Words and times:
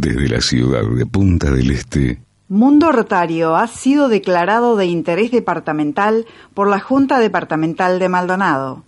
desde 0.00 0.28
la 0.28 0.40
ciudad 0.40 0.82
de 0.82 1.04
Punta 1.04 1.50
del 1.50 1.70
Este. 1.70 2.22
Mundo 2.48 2.90
Rotario 2.90 3.54
ha 3.54 3.66
sido 3.66 4.08
declarado 4.08 4.76
de 4.76 4.86
interés 4.86 5.30
departamental 5.30 6.26
por 6.54 6.68
la 6.68 6.80
Junta 6.80 7.18
Departamental 7.18 7.98
de 7.98 8.08
Maldonado. 8.08 8.84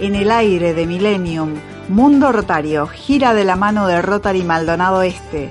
En 0.00 0.14
el 0.14 0.30
aire 0.30 0.74
de 0.74 0.86
Millennium, 0.86 1.54
Mundo 1.88 2.30
Rotario 2.30 2.86
gira 2.86 3.34
de 3.34 3.44
la 3.44 3.56
mano 3.56 3.86
de 3.86 4.02
Rotary 4.02 4.42
Maldonado 4.42 5.02
Este. 5.02 5.48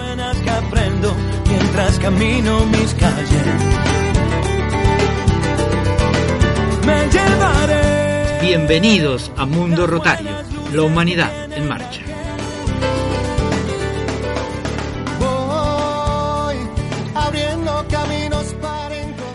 Bienvenidos 8.40 9.30
a 9.36 9.46
Mundo 9.46 9.86
Rotario, 9.86 10.32
la 10.72 10.82
humanidad 10.82 11.52
en 11.52 11.68
marcha. 11.68 12.02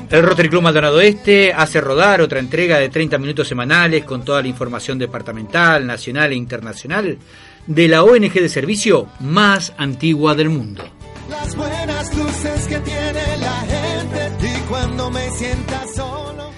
El 0.09 0.23
Rotary 0.23 0.47
Club 0.47 0.61
Maldonado 0.61 1.01
Este 1.01 1.51
hace 1.51 1.81
rodar 1.81 2.21
otra 2.21 2.39
entrega 2.39 2.79
de 2.79 2.87
30 2.87 3.17
minutos 3.17 3.45
semanales 3.45 4.05
con 4.05 4.23
toda 4.23 4.41
la 4.41 4.47
información 4.47 4.97
departamental, 4.97 5.85
nacional 5.85 6.31
e 6.31 6.35
internacional 6.35 7.17
de 7.65 7.87
la 7.89 8.03
ONG 8.03 8.31
de 8.31 8.47
servicio 8.47 9.09
más 9.19 9.73
antigua 9.77 10.33
del 10.33 10.47
mundo. 10.47 10.85
Las 11.29 11.53
buenas 11.57 12.15
luces 12.15 12.67
que 12.67 12.79
tiene 12.79 13.37
la 13.41 13.65
gente 13.67 14.47
y 14.47 14.61
cuando 14.69 15.11
me 15.11 15.29
sienta 15.31 15.85
solo. 15.93 16.51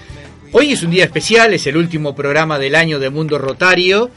Hoy 0.52 0.72
es 0.72 0.84
un 0.84 0.92
día 0.92 1.04
especial, 1.04 1.52
es 1.52 1.66
el 1.66 1.76
último 1.76 2.14
programa 2.14 2.56
del 2.56 2.76
año 2.76 3.00
de 3.00 3.10
Mundo 3.10 3.36
Rotario, 3.36 4.10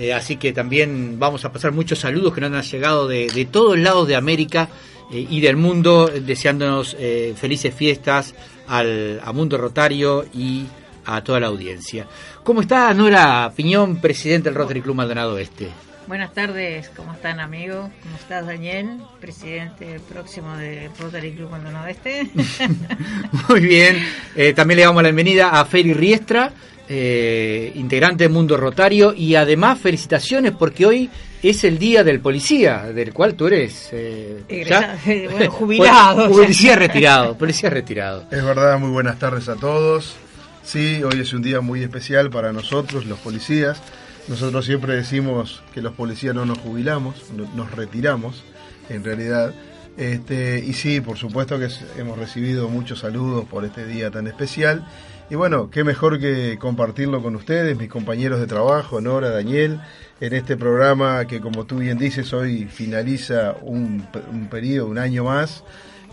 eh, 0.00 0.12
así 0.12 0.36
que 0.36 0.52
también 0.52 1.16
vamos 1.20 1.44
a 1.44 1.52
pasar 1.52 1.70
muchos 1.70 2.00
saludos 2.00 2.34
que 2.34 2.40
nos 2.40 2.52
han 2.52 2.62
llegado 2.62 3.06
de, 3.06 3.28
de 3.28 3.44
todos 3.44 3.78
lados 3.78 4.08
de 4.08 4.16
América 4.16 4.68
eh, 5.12 5.26
y 5.28 5.40
del 5.40 5.56
mundo, 5.56 6.06
deseándonos 6.06 6.96
eh, 6.98 7.34
felices 7.36 7.74
fiestas 7.74 8.34
al, 8.70 9.20
a 9.22 9.32
Mundo 9.32 9.58
Rotario 9.58 10.24
y 10.32 10.64
a 11.04 11.22
toda 11.22 11.40
la 11.40 11.48
audiencia. 11.48 12.06
¿Cómo 12.44 12.60
está 12.60 12.94
Nora 12.94 13.52
Piñón, 13.54 14.00
presidente 14.00 14.48
del 14.48 14.56
Rotary 14.56 14.80
Club 14.80 14.94
Maldonado 14.94 15.36
Este? 15.38 15.68
Buenas 16.06 16.32
tardes, 16.32 16.90
¿cómo 16.96 17.12
están 17.12 17.40
amigos? 17.40 17.90
¿Cómo 18.02 18.16
estás 18.16 18.46
Daniel, 18.46 18.98
presidente 19.20 20.00
próximo 20.08 20.56
del 20.56 20.90
Rotary 20.98 21.32
Club 21.32 21.50
Maldonado 21.50 21.86
Este? 21.88 22.30
Muy 23.48 23.60
bien, 23.60 24.04
eh, 24.34 24.52
también 24.52 24.78
le 24.78 24.84
damos 24.84 25.02
la 25.02 25.08
bienvenida 25.08 25.50
a 25.50 25.64
Feri 25.64 25.92
Riestra, 25.92 26.52
eh, 26.88 27.72
integrante 27.74 28.24
de 28.24 28.28
Mundo 28.28 28.56
Rotario, 28.56 29.12
y 29.14 29.34
además 29.34 29.78
felicitaciones 29.80 30.52
porque 30.52 30.86
hoy 30.86 31.10
es 31.42 31.64
el 31.64 31.78
día 31.78 32.04
del 32.04 32.20
policía, 32.20 32.92
del 32.92 33.12
cual 33.12 33.34
tú 33.34 33.46
eres 33.46 33.88
eh, 33.92 34.42
jubilado. 35.50 36.28
policía 36.28 36.76
retirado, 36.76 37.36
policía 37.36 37.70
retirado. 37.70 38.24
Es 38.30 38.44
verdad, 38.44 38.78
muy 38.78 38.90
buenas 38.90 39.18
tardes 39.18 39.48
a 39.48 39.56
todos. 39.56 40.16
Sí, 40.62 41.02
hoy 41.02 41.20
es 41.20 41.32
un 41.32 41.42
día 41.42 41.60
muy 41.60 41.82
especial 41.82 42.30
para 42.30 42.52
nosotros, 42.52 43.06
los 43.06 43.18
policías. 43.18 43.80
Nosotros 44.28 44.66
siempre 44.66 44.94
decimos 44.94 45.62
que 45.72 45.80
los 45.80 45.94
policías 45.94 46.34
no 46.34 46.44
nos 46.44 46.58
jubilamos, 46.58 47.16
nos 47.54 47.70
retiramos, 47.72 48.44
en 48.88 49.02
realidad. 49.02 49.54
Este, 49.96 50.62
y 50.64 50.74
sí, 50.74 51.00
por 51.00 51.16
supuesto 51.16 51.58
que 51.58 51.68
hemos 51.98 52.18
recibido 52.18 52.68
muchos 52.68 53.00
saludos 53.00 53.44
por 53.46 53.64
este 53.64 53.86
día 53.86 54.10
tan 54.10 54.26
especial 54.26 54.86
y 55.30 55.36
bueno, 55.36 55.70
qué 55.70 55.84
mejor 55.84 56.18
que 56.18 56.58
compartirlo 56.58 57.22
con 57.22 57.36
ustedes, 57.36 57.78
mis 57.78 57.88
compañeros 57.88 58.40
de 58.40 58.48
trabajo, 58.48 59.00
Nora, 59.00 59.30
Daniel, 59.30 59.80
en 60.20 60.34
este 60.34 60.56
programa 60.56 61.26
que 61.26 61.40
como 61.40 61.64
tú 61.64 61.78
bien 61.78 61.98
dices, 61.98 62.32
hoy 62.32 62.66
finaliza 62.66 63.56
un, 63.62 64.06
periodo, 64.50 64.88
un 64.88 64.98
año 64.98 65.24
más, 65.24 65.64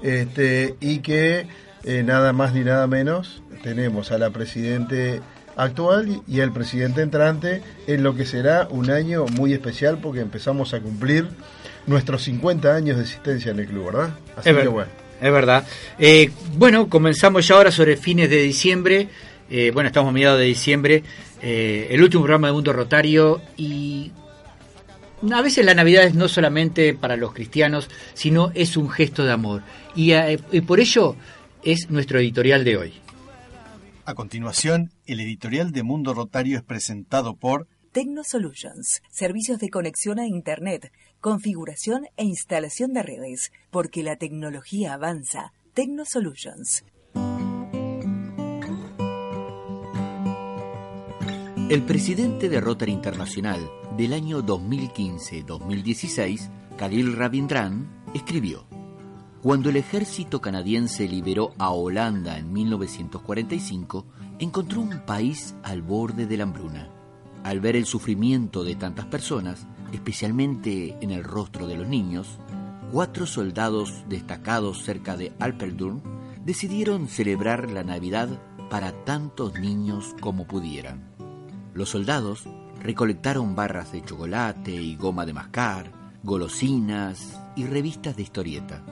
este, 0.01 0.75
y 0.79 0.99
que 0.99 1.47
eh, 1.83 2.03
nada 2.03 2.33
más 2.33 2.53
ni 2.53 2.61
nada 2.61 2.87
menos 2.87 3.41
tenemos 3.63 4.11
a 4.11 4.17
la 4.17 4.29
presidente 4.29 5.21
actual 5.55 6.21
y 6.27 6.41
al 6.41 6.53
presidente 6.53 7.01
entrante 7.01 7.61
en 7.87 8.03
lo 8.03 8.15
que 8.15 8.25
será 8.25 8.67
un 8.69 8.91
año 8.91 9.25
muy 9.25 9.53
especial 9.53 9.97
porque 10.01 10.21
empezamos 10.21 10.73
a 10.73 10.79
cumplir 10.79 11.27
nuestros 11.87 12.23
50 12.23 12.75
años 12.75 12.97
de 12.97 13.03
existencia 13.03 13.51
en 13.51 13.59
el 13.59 13.67
club, 13.67 13.85
¿verdad? 13.85 14.09
Así 14.35 14.53
que 14.53 14.67
bueno 14.67 15.07
es 15.21 15.31
verdad. 15.31 15.63
Eh, 15.97 16.29
bueno, 16.55 16.89
comenzamos 16.89 17.47
ya 17.47 17.55
ahora 17.55 17.71
sobre 17.71 17.97
fines 17.97 18.29
de 18.29 18.37
diciembre. 18.37 19.09
Eh, 19.49 19.71
bueno, 19.73 19.87
estamos 19.87 20.09
a 20.09 20.13
mediados 20.13 20.39
de 20.39 20.45
diciembre. 20.45 21.03
Eh, 21.41 21.87
el 21.91 22.03
último 22.03 22.23
programa 22.23 22.47
de 22.47 22.53
Mundo 22.53 22.73
Rotario 22.73 23.41
y 23.55 24.11
a 25.31 25.41
veces 25.41 25.65
la 25.65 25.73
Navidad 25.73 26.03
es 26.03 26.15
no 26.15 26.27
solamente 26.27 26.93
para 26.93 27.15
los 27.17 27.33
cristianos, 27.33 27.89
sino 28.13 28.51
es 28.53 28.77
un 28.77 28.89
gesto 28.89 29.23
de 29.25 29.31
amor. 29.31 29.63
Y, 29.95 30.13
y 30.51 30.61
por 30.61 30.79
ello 30.79 31.15
es 31.63 31.89
nuestro 31.89 32.19
editorial 32.19 32.63
de 32.63 32.77
hoy. 32.77 32.93
A 34.05 34.13
continuación, 34.15 34.91
el 35.05 35.19
editorial 35.19 35.71
de 35.71 35.83
Mundo 35.83 36.13
Rotario 36.13 36.57
es 36.57 36.63
presentado 36.63 37.35
por 37.35 37.67
Solutions, 38.23 39.01
servicios 39.09 39.57
de 39.59 39.69
conexión 39.69 40.19
a 40.19 40.27
Internet, 40.27 40.91
configuración 41.19 42.05
e 42.15 42.25
instalación 42.25 42.93
de 42.93 43.01
redes, 43.01 43.51
porque 43.71 44.03
la 44.03 44.17
tecnología 44.17 44.93
avanza. 44.93 45.51
Solutions. 46.05 46.83
El 51.69 51.83
presidente 51.83 52.47
de 52.47 52.61
Rotary 52.61 52.93
Internacional 52.93 53.69
del 53.97 54.13
año 54.13 54.41
2015-2016, 54.41 56.49
Khalil 56.77 57.17
Rabindran, 57.17 58.05
escribió, 58.13 58.65
Cuando 59.41 59.69
el 59.69 59.75
ejército 59.75 60.39
canadiense 60.39 61.09
liberó 61.09 61.51
a 61.57 61.71
Holanda 61.71 62.37
en 62.37 62.53
1945, 62.53 64.05
encontró 64.39 64.79
un 64.79 65.01
país 65.05 65.55
al 65.61 65.81
borde 65.81 66.25
de 66.25 66.37
la 66.37 66.43
hambruna. 66.43 66.87
Al 67.43 67.59
ver 67.59 67.75
el 67.75 67.85
sufrimiento 67.85 68.63
de 68.63 68.75
tantas 68.75 69.07
personas, 69.07 69.67
especialmente 69.91 70.95
en 71.01 71.11
el 71.11 71.25
rostro 71.25 71.67
de 71.67 71.75
los 71.75 71.89
niños, 71.89 72.39
cuatro 72.93 73.25
soldados 73.25 74.05
destacados 74.07 74.85
cerca 74.85 75.17
de 75.17 75.33
Alperdurn 75.37 76.01
decidieron 76.45 77.09
celebrar 77.09 77.69
la 77.69 77.83
Navidad 77.83 78.29
para 78.69 79.03
tantos 79.03 79.59
niños 79.59 80.15
como 80.21 80.47
pudieran. 80.47 81.16
Los 81.77 81.89
soldados 81.89 82.43
recolectaron 82.81 83.55
barras 83.55 83.91
de 83.91 84.03
chocolate 84.03 84.71
y 84.71 84.95
goma 84.95 85.27
de 85.27 85.33
mascar, 85.33 85.91
golosinas 86.23 87.39
y 87.55 87.67
revistas 87.67 88.15
de 88.17 88.23
historieta. 88.23 88.83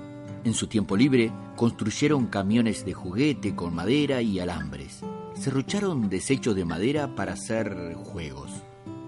En 0.44 0.54
su 0.54 0.68
tiempo 0.68 0.96
libre 0.96 1.32
construyeron 1.56 2.28
camiones 2.28 2.86
de 2.86 2.94
juguete 2.94 3.56
con 3.56 3.74
madera 3.74 4.22
y 4.22 4.40
alambres 4.40 5.02
serrucharon 5.34 6.10
desechos 6.10 6.56
de 6.56 6.64
madera 6.64 7.16
para 7.16 7.34
hacer 7.34 7.96
juegos. 7.96 8.52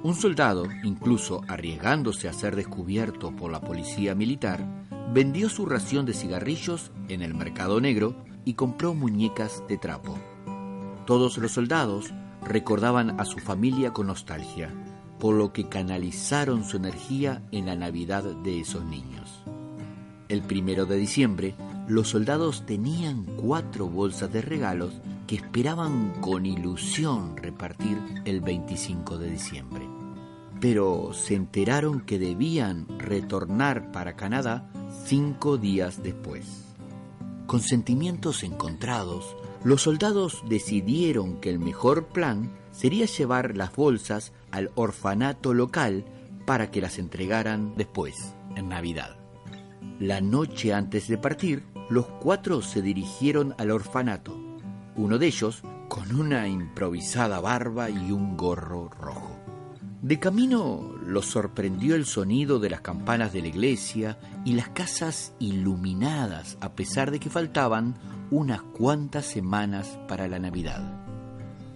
Un 0.01 0.15
soldado, 0.15 0.65
incluso 0.83 1.41
arriesgándose 1.47 2.27
a 2.27 2.33
ser 2.33 2.55
descubierto 2.55 3.31
por 3.31 3.51
la 3.51 3.61
policía 3.61 4.15
militar, 4.15 4.65
vendió 5.13 5.49
su 5.49 5.67
ración 5.67 6.07
de 6.07 6.13
cigarrillos 6.13 6.91
en 7.09 7.21
el 7.21 7.35
mercado 7.35 7.79
negro 7.79 8.15
y 8.43 8.55
compró 8.55 8.95
muñecas 8.95 9.63
de 9.67 9.77
trapo. 9.77 10.17
Todos 11.05 11.37
los 11.37 11.51
soldados 11.51 12.11
recordaban 12.47 13.19
a 13.19 13.25
su 13.25 13.39
familia 13.39 13.91
con 13.91 14.07
nostalgia, 14.07 14.73
por 15.19 15.35
lo 15.35 15.53
que 15.53 15.67
canalizaron 15.67 16.63
su 16.63 16.77
energía 16.77 17.41
en 17.51 17.65
la 17.65 17.75
Navidad 17.75 18.23
de 18.23 18.59
esos 18.59 18.83
niños. 18.85 19.43
El 20.29 20.41
primero 20.41 20.85
de 20.85 20.97
diciembre, 20.97 21.55
los 21.87 22.09
soldados 22.09 22.65
tenían 22.65 23.23
cuatro 23.23 23.87
bolsas 23.87 24.31
de 24.31 24.41
regalos 24.41 24.93
que 25.25 25.35
esperaban 25.35 26.21
con 26.21 26.45
ilusión 26.45 27.37
repartir 27.37 27.97
el 28.25 28.41
25 28.41 29.17
de 29.17 29.29
diciembre. 29.29 29.87
Pero 30.59 31.11
se 31.13 31.35
enteraron 31.35 32.01
que 32.01 32.19
debían 32.19 32.87
retornar 32.99 33.91
para 33.91 34.15
Canadá 34.15 34.69
cinco 35.05 35.57
días 35.57 36.01
después. 36.03 36.75
Con 37.45 37.61
sentimientos 37.61 38.43
encontrados, 38.43 39.35
los 39.63 39.81
soldados 39.81 40.43
decidieron 40.47 41.39
que 41.39 41.49
el 41.49 41.59
mejor 41.59 42.07
plan 42.07 42.51
sería 42.71 43.05
llevar 43.05 43.57
las 43.57 43.75
bolsas 43.75 44.33
al 44.51 44.71
orfanato 44.75 45.53
local 45.53 46.05
para 46.45 46.71
que 46.71 46.81
las 46.81 46.99
entregaran 46.99 47.73
después, 47.75 48.35
en 48.55 48.69
Navidad. 48.69 49.17
La 49.99 50.21
noche 50.21 50.73
antes 50.73 51.07
de 51.07 51.17
partir, 51.17 51.63
los 51.89 52.07
cuatro 52.07 52.61
se 52.61 52.81
dirigieron 52.81 53.55
al 53.57 53.71
orfanato 53.71 54.47
uno 54.97 55.19
de 55.19 55.27
ellos 55.27 55.61
con 55.87 56.19
una 56.19 56.47
improvisada 56.47 57.39
barba 57.39 57.89
y 57.89 58.11
un 58.11 58.35
gorro 58.35 58.89
rojo. 58.89 59.37
De 60.01 60.19
camino 60.19 60.95
los 61.05 61.27
sorprendió 61.27 61.95
el 61.95 62.05
sonido 62.05 62.59
de 62.59 62.69
las 62.69 62.81
campanas 62.81 63.31
de 63.31 63.41
la 63.41 63.47
iglesia 63.47 64.17
y 64.43 64.53
las 64.53 64.69
casas 64.69 65.33
iluminadas 65.39 66.57
a 66.61 66.73
pesar 66.73 67.11
de 67.11 67.19
que 67.19 67.29
faltaban 67.29 67.95
unas 68.31 68.61
cuantas 68.61 69.25
semanas 69.25 69.99
para 70.07 70.27
la 70.27 70.39
Navidad. 70.39 70.81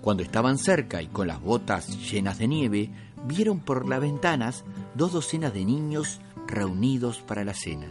Cuando 0.01 0.23
estaban 0.23 0.57
cerca 0.57 1.01
y 1.01 1.07
con 1.07 1.27
las 1.27 1.41
botas 1.41 2.11
llenas 2.11 2.39
de 2.39 2.47
nieve, 2.47 2.89
vieron 3.27 3.59
por 3.59 3.87
las 3.87 4.01
ventanas 4.01 4.63
dos 4.95 5.13
docenas 5.13 5.53
de 5.53 5.63
niños 5.63 6.19
reunidos 6.47 7.19
para 7.19 7.43
la 7.43 7.53
cena. 7.53 7.87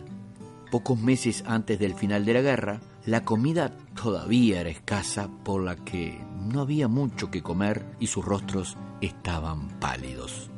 Pocos 0.71 0.99
meses 0.99 1.45
antes 1.47 1.79
del 1.79 1.95
final 1.95 2.25
de 2.25 2.35
la 2.35 2.41
guerra, 2.43 2.81
la 3.07 3.25
comida 3.25 3.77
todavía 4.01 4.61
era 4.61 4.71
escasa 4.71 5.29
por 5.45 5.63
la 5.63 5.77
que 5.77 6.21
no 6.53 6.61
había 6.61 6.87
mucho 6.87 7.31
que 7.31 7.43
comer 7.43 7.85
y 7.99 8.09
sus 8.09 8.25
rostros 8.25 8.77
estaban 9.01 9.69
pálidos. 9.81 10.51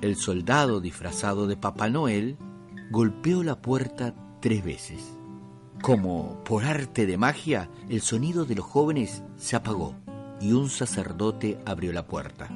El 0.00 0.16
soldado 0.16 0.80
disfrazado 0.80 1.46
de 1.46 1.56
Papá 1.56 1.88
Noel 1.88 2.36
golpeó 2.90 3.42
la 3.42 3.60
puerta 3.60 4.14
tres 4.40 4.64
veces. 4.64 5.17
Como 5.82 6.42
por 6.44 6.64
arte 6.64 7.06
de 7.06 7.16
magia, 7.16 7.70
el 7.88 8.02
sonido 8.02 8.44
de 8.44 8.56
los 8.56 8.66
jóvenes 8.66 9.22
se 9.36 9.56
apagó 9.56 9.94
y 10.40 10.52
un 10.52 10.70
sacerdote 10.70 11.58
abrió 11.64 11.92
la 11.92 12.06
puerta. 12.06 12.48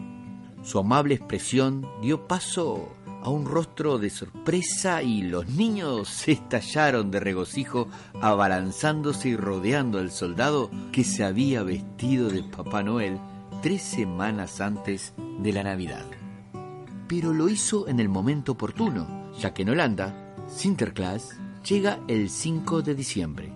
Su 0.62 0.78
amable 0.78 1.14
expresión 1.14 1.88
dio 2.00 2.26
paso 2.26 2.94
a 3.22 3.30
un 3.30 3.46
rostro 3.46 3.98
de 3.98 4.10
sorpresa 4.10 5.02
y 5.02 5.22
los 5.22 5.48
niños 5.48 6.08
se 6.08 6.32
estallaron 6.32 7.10
de 7.10 7.20
regocijo 7.20 7.88
abalanzándose 8.20 9.30
y 9.30 9.36
rodeando 9.36 9.98
al 9.98 10.10
soldado 10.10 10.70
que 10.90 11.04
se 11.04 11.24
había 11.24 11.62
vestido 11.62 12.28
de 12.28 12.42
Papá 12.42 12.82
Noel 12.82 13.18
tres 13.62 13.82
semanas 13.82 14.60
antes 14.60 15.14
de 15.38 15.52
la 15.52 15.62
Navidad. 15.62 16.04
Pero 17.06 17.32
lo 17.32 17.48
hizo 17.48 17.86
en 17.86 18.00
el 18.00 18.08
momento 18.08 18.52
oportuno, 18.52 19.32
ya 19.38 19.54
que 19.54 19.62
en 19.62 19.70
Holanda, 19.70 20.34
Sinterklaas 20.48 21.38
llega 21.62 22.00
el 22.08 22.28
5 22.28 22.82
de 22.82 22.94
diciembre. 22.94 23.52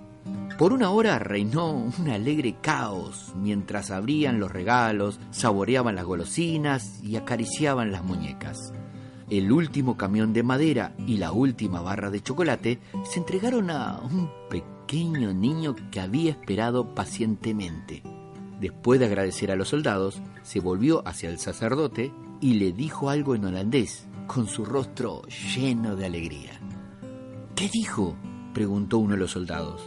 Por 0.59 0.73
una 0.73 0.91
hora 0.91 1.19
reinó 1.19 1.71
un 1.73 2.09
alegre 2.09 2.57
caos 2.63 3.33
mientras 3.37 3.91
abrían 3.91 4.41
los 4.41 4.51
regalos, 4.51 5.21
saboreaban 5.31 5.97
las 5.97 6.07
golosinas 6.07 7.03
y 7.03 7.17
acariciaban 7.17 7.93
las 7.93 8.03
muñecas. 8.03 8.73
El 9.29 9.53
último 9.53 9.97
camión 9.97 10.33
de 10.33 10.43
madera 10.43 10.95
y 11.07 11.19
la 11.19 11.33
última 11.33 11.83
barra 11.83 12.11
de 12.11 12.23
chocolate 12.23 12.79
se 13.05 13.19
entregaron 13.19 13.71
a 13.71 13.99
un 13.99 14.31
pequeño 14.49 15.35
niño 15.35 15.75
que 15.91 16.01
había 16.01 16.31
esperado 16.31 16.95
pacientemente. 16.95 18.03
Después 18.61 18.99
de 18.99 19.07
agradecer 19.07 19.51
a 19.51 19.57
los 19.57 19.69
soldados, 19.69 20.23
se 20.43 20.61
volvió 20.61 21.07
hacia 21.07 21.29
el 21.29 21.39
sacerdote 21.39 22.13
y 22.41 22.55
le 22.55 22.73
dijo 22.73 23.11
algo 23.11 23.35
en 23.35 23.45
holandés, 23.45 24.07
con 24.27 24.49
su 24.49 24.65
rostro 24.65 25.23
lleno 25.55 25.97
de 25.97 26.07
alegría. 26.07 26.56
¿Qué 27.57 27.71
dijo? 27.73 28.15
preguntó 28.53 28.99
uno 28.99 29.15
de 29.15 29.21
los 29.21 29.31
soldados. 29.31 29.81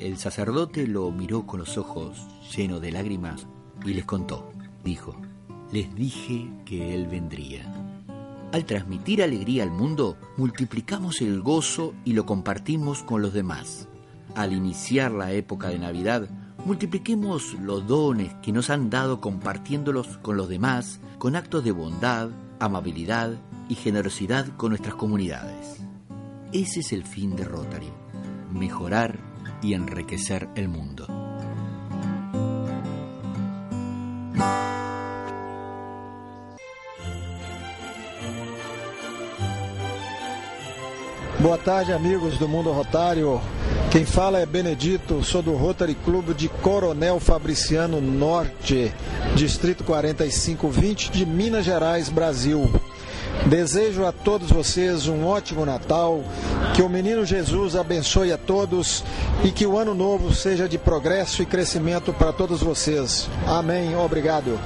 El 0.00 0.18
sacerdote 0.18 0.88
lo 0.88 1.12
miró 1.12 1.46
con 1.46 1.60
los 1.60 1.78
ojos 1.78 2.26
llenos 2.56 2.80
de 2.80 2.90
lágrimas 2.90 3.46
y 3.84 3.94
les 3.94 4.04
contó. 4.04 4.50
Dijo, 4.82 5.14
les 5.70 5.94
dije 5.94 6.50
que 6.64 6.92
Él 6.92 7.06
vendría. 7.06 7.72
Al 8.52 8.64
transmitir 8.64 9.22
alegría 9.22 9.62
al 9.62 9.70
mundo, 9.70 10.16
multiplicamos 10.36 11.20
el 11.20 11.40
gozo 11.40 11.94
y 12.04 12.14
lo 12.14 12.26
compartimos 12.26 13.04
con 13.04 13.22
los 13.22 13.32
demás. 13.32 13.86
Al 14.34 14.52
iniciar 14.52 15.12
la 15.12 15.30
época 15.30 15.68
de 15.68 15.78
Navidad, 15.78 16.28
multipliquemos 16.64 17.54
los 17.60 17.86
dones 17.86 18.34
que 18.42 18.50
nos 18.50 18.70
han 18.70 18.90
dado 18.90 19.20
compartiéndolos 19.20 20.18
con 20.18 20.36
los 20.36 20.48
demás, 20.48 20.98
con 21.18 21.36
actos 21.36 21.62
de 21.62 21.70
bondad, 21.70 22.30
amabilidad 22.58 23.34
y 23.68 23.76
generosidad 23.76 24.48
con 24.56 24.70
nuestras 24.70 24.96
comunidades. 24.96 25.84
Ese 26.54 26.78
es 26.78 26.92
el 26.92 27.02
fin 27.02 27.34
de 27.34 27.42
Rotary, 27.42 27.92
mejorar 28.52 29.18
y 29.60 29.74
enriquecer 29.74 30.48
el 30.54 30.68
mundo. 30.68 31.04
Boa 41.40 41.58
tarde, 41.58 41.92
amigos 41.92 42.38
do 42.38 42.46
Mundo 42.46 42.72
Rotário. 42.72 43.40
Quem 43.90 44.04
fala 44.06 44.38
é 44.38 44.46
Benedito, 44.46 45.24
sou 45.24 45.42
do 45.42 45.56
Rotary 45.56 45.96
Clube 46.04 46.34
de 46.34 46.48
Coronel 46.48 47.18
Fabriciano 47.18 48.00
Norte, 48.00 48.92
Distrito 49.34 49.82
4520 49.82 51.10
de 51.10 51.26
Minas 51.26 51.64
Gerais, 51.64 52.08
Brasil. 52.08 52.70
Desejo 53.46 54.06
a 54.06 54.12
todos 54.12 54.50
vocês 54.50 55.06
um 55.06 55.26
ótimo 55.26 55.66
Natal, 55.66 56.24
que 56.74 56.80
o 56.80 56.88
menino 56.88 57.26
Jesus 57.26 57.76
abençoe 57.76 58.32
a 58.32 58.38
todos 58.38 59.04
e 59.44 59.50
que 59.50 59.66
o 59.66 59.76
ano 59.76 59.94
novo 59.94 60.34
seja 60.34 60.66
de 60.66 60.78
progresso 60.78 61.42
e 61.42 61.46
crescimento 61.46 62.10
para 62.12 62.32
todos 62.32 62.62
vocês. 62.62 63.28
Amém. 63.46 63.94
Obrigado. 63.96 64.58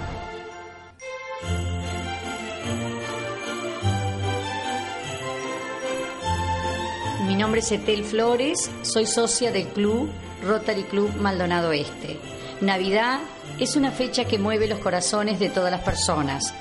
Mi 7.27 7.35
nombre 7.35 7.59
es 7.59 7.73
Etel 7.73 8.05
Flores, 8.05 8.71
soy 8.83 9.07
socia 9.07 9.51
del 9.51 9.67
club 9.69 10.09
Rotary 10.47 10.85
Club 10.85 11.17
Maldonado 11.17 11.73
Este. 11.73 12.19
Navidad 12.61 13.19
es 13.59 13.75
una 13.75 13.91
fecha 13.91 14.25
que 14.25 14.39
mueve 14.39 14.69
los 14.69 14.79
corazones 14.79 15.41
de 15.41 15.49
todas 15.49 15.73
las 15.73 15.83
personas. 15.83 16.55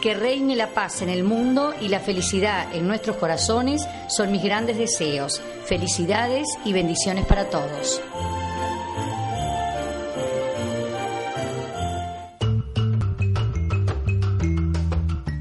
Que 0.00 0.14
reine 0.14 0.56
la 0.56 0.68
paz 0.68 1.02
en 1.02 1.10
el 1.10 1.24
mundo 1.24 1.74
y 1.78 1.88
la 1.88 2.00
felicidad 2.00 2.74
en 2.74 2.88
nuestros 2.88 3.16
corazones 3.16 3.86
son 4.08 4.32
mis 4.32 4.42
grandes 4.42 4.78
deseos. 4.78 5.42
Felicidades 5.66 6.48
y 6.64 6.72
bendiciones 6.72 7.26
para 7.26 7.50
todos. 7.50 8.00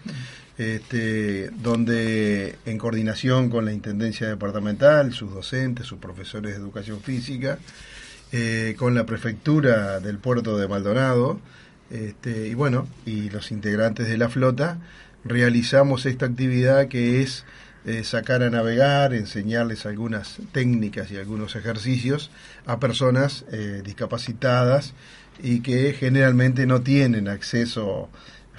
este, 0.62 1.50
donde 1.50 2.57
en 2.64 2.78
coordinación 2.78 3.50
con 3.50 3.64
la 3.64 3.73
Intendencia 3.73 4.28
Departamental, 4.28 5.12
sus 5.12 5.33
docentes, 5.33 5.87
sus 5.87 5.99
profesores 5.99 6.52
de 6.52 6.59
educación 6.59 7.00
física, 7.00 7.59
eh, 8.33 8.75
con 8.78 8.95
la 8.95 9.04
prefectura 9.04 10.00
del 10.00 10.19
puerto 10.19 10.57
de 10.57 10.69
Maldonado, 10.69 11.40
este, 11.90 12.49
y 12.49 12.54
bueno, 12.54 12.88
y 13.04 13.28
los 13.31 13.50
integrantes 13.50 14.09
de 14.09 14.16
la 14.16 14.28
flota, 14.28 14.78
realizamos 15.25 16.07
esta 16.07 16.26
actividad 16.26 16.88
que 16.88 17.23
es 17.23 17.45
eh, 17.85 18.04
sacar 18.04 18.42
a 18.42 18.50
navegar, 18.50 19.12
enseñarles 19.12 19.87
algunas 19.87 20.38
técnicas 20.52 21.11
y 21.11 21.16
algunos 21.16 21.57
ejercicios 21.57 22.31
a 22.64 22.78
personas 22.78 23.45
eh, 23.50 23.83
discapacitadas 23.85 24.95
y 25.42 25.61
que 25.61 25.92
generalmente 25.92 26.66
no 26.66 26.83
tienen 26.83 27.26
acceso 27.28 28.09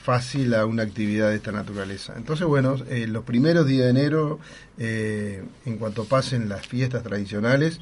fácil 0.04 0.54
a 0.54 0.66
una 0.66 0.84
actividad 0.84 1.30
de 1.30 1.38
esta 1.38 1.52
naturaleza. 1.52 2.14
Entonces, 2.18 2.46
bueno, 2.46 2.76
eh, 2.90 3.08
los 3.08 3.24
primeros 3.24 3.66
días 3.66 3.86
de 3.86 3.90
enero, 3.90 4.40
en 4.78 5.78
cuanto 5.78 6.06
pasen 6.06 6.50
las 6.50 6.68
fiestas 6.68 7.04
tradicionales, 7.04 7.80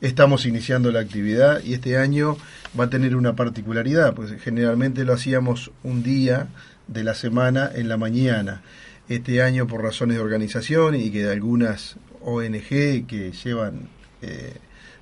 estamos 0.00 0.44
iniciando 0.46 0.92
la 0.92 1.00
actividad 1.00 1.62
y 1.64 1.74
este 1.74 1.96
año 1.96 2.36
va 2.78 2.84
a 2.84 2.90
tener 2.90 3.16
una 3.16 3.34
particularidad, 3.34 4.14
pues 4.14 4.32
generalmente 4.42 5.04
lo 5.04 5.14
hacíamos 5.14 5.70
un 5.82 6.02
día 6.02 6.48
de 6.88 7.04
la 7.04 7.14
semana 7.14 7.70
en 7.74 7.88
la 7.88 7.96
mañana 7.96 8.62
este 9.08 9.42
año 9.42 9.66
por 9.66 9.82
razones 9.82 10.16
de 10.16 10.22
organización 10.22 10.94
y 10.94 11.10
que 11.10 11.24
de 11.24 11.32
algunas 11.32 11.96
ONG 12.22 13.06
que 13.06 13.32
llevan 13.44 13.88
eh, 14.22 14.54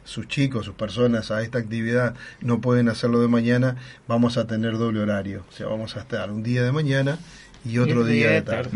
sus 0.04 0.28
chicos, 0.28 0.66
sus 0.66 0.74
personas 0.74 1.30
a 1.30 1.42
esta 1.42 1.58
actividad 1.58 2.14
no 2.40 2.60
pueden 2.60 2.88
hacerlo 2.88 3.20
de 3.20 3.28
mañana, 3.28 3.76
vamos 4.08 4.36
a 4.36 4.46
tener 4.46 4.78
doble 4.78 5.00
horario. 5.00 5.44
O 5.48 5.52
sea, 5.52 5.66
vamos 5.66 5.96
a 5.96 6.00
estar 6.00 6.30
un 6.30 6.42
día 6.42 6.62
de 6.62 6.72
mañana 6.72 7.18
y 7.64 7.78
otro 7.78 8.04
día, 8.04 8.30
de 8.30 8.42
tarde. 8.42 8.70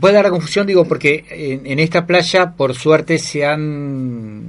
Puede 0.00 0.14
dar 0.14 0.24
la 0.24 0.30
confusión, 0.30 0.66
digo, 0.66 0.86
porque 0.86 1.24
en, 1.30 1.66
en, 1.66 1.78
esta 1.78 2.06
playa, 2.06 2.52
por 2.52 2.74
suerte, 2.74 3.18
se 3.18 3.44
han 3.44 4.44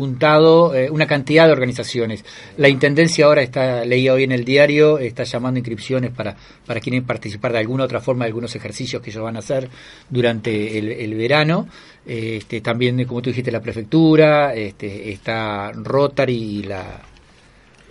juntado 0.00 0.74
eh, 0.74 0.88
una 0.88 1.06
cantidad 1.06 1.44
de 1.44 1.52
organizaciones. 1.52 2.24
La 2.56 2.70
Intendencia 2.70 3.26
ahora 3.26 3.42
está, 3.42 3.84
leía 3.84 4.14
hoy 4.14 4.24
en 4.24 4.32
el 4.32 4.46
diario, 4.46 4.98
está 4.98 5.24
llamando 5.24 5.58
inscripciones 5.58 6.10
para, 6.10 6.34
para 6.64 6.80
quienes 6.80 7.02
participar 7.02 7.52
de 7.52 7.58
alguna 7.58 7.84
otra 7.84 8.00
forma 8.00 8.24
de 8.24 8.28
algunos 8.28 8.56
ejercicios 8.56 9.02
que 9.02 9.10
ellos 9.10 9.22
van 9.22 9.36
a 9.36 9.40
hacer 9.40 9.68
durante 10.08 10.78
el, 10.78 11.14
verano. 11.14 11.68
Este, 12.06 12.62
también, 12.62 13.04
como 13.04 13.20
tú 13.20 13.28
dijiste, 13.28 13.52
la 13.52 13.60
prefectura, 13.60 14.54
este, 14.54 15.12
está 15.12 15.70
Rotary 15.72 16.32
y 16.32 16.62
la, 16.62 17.02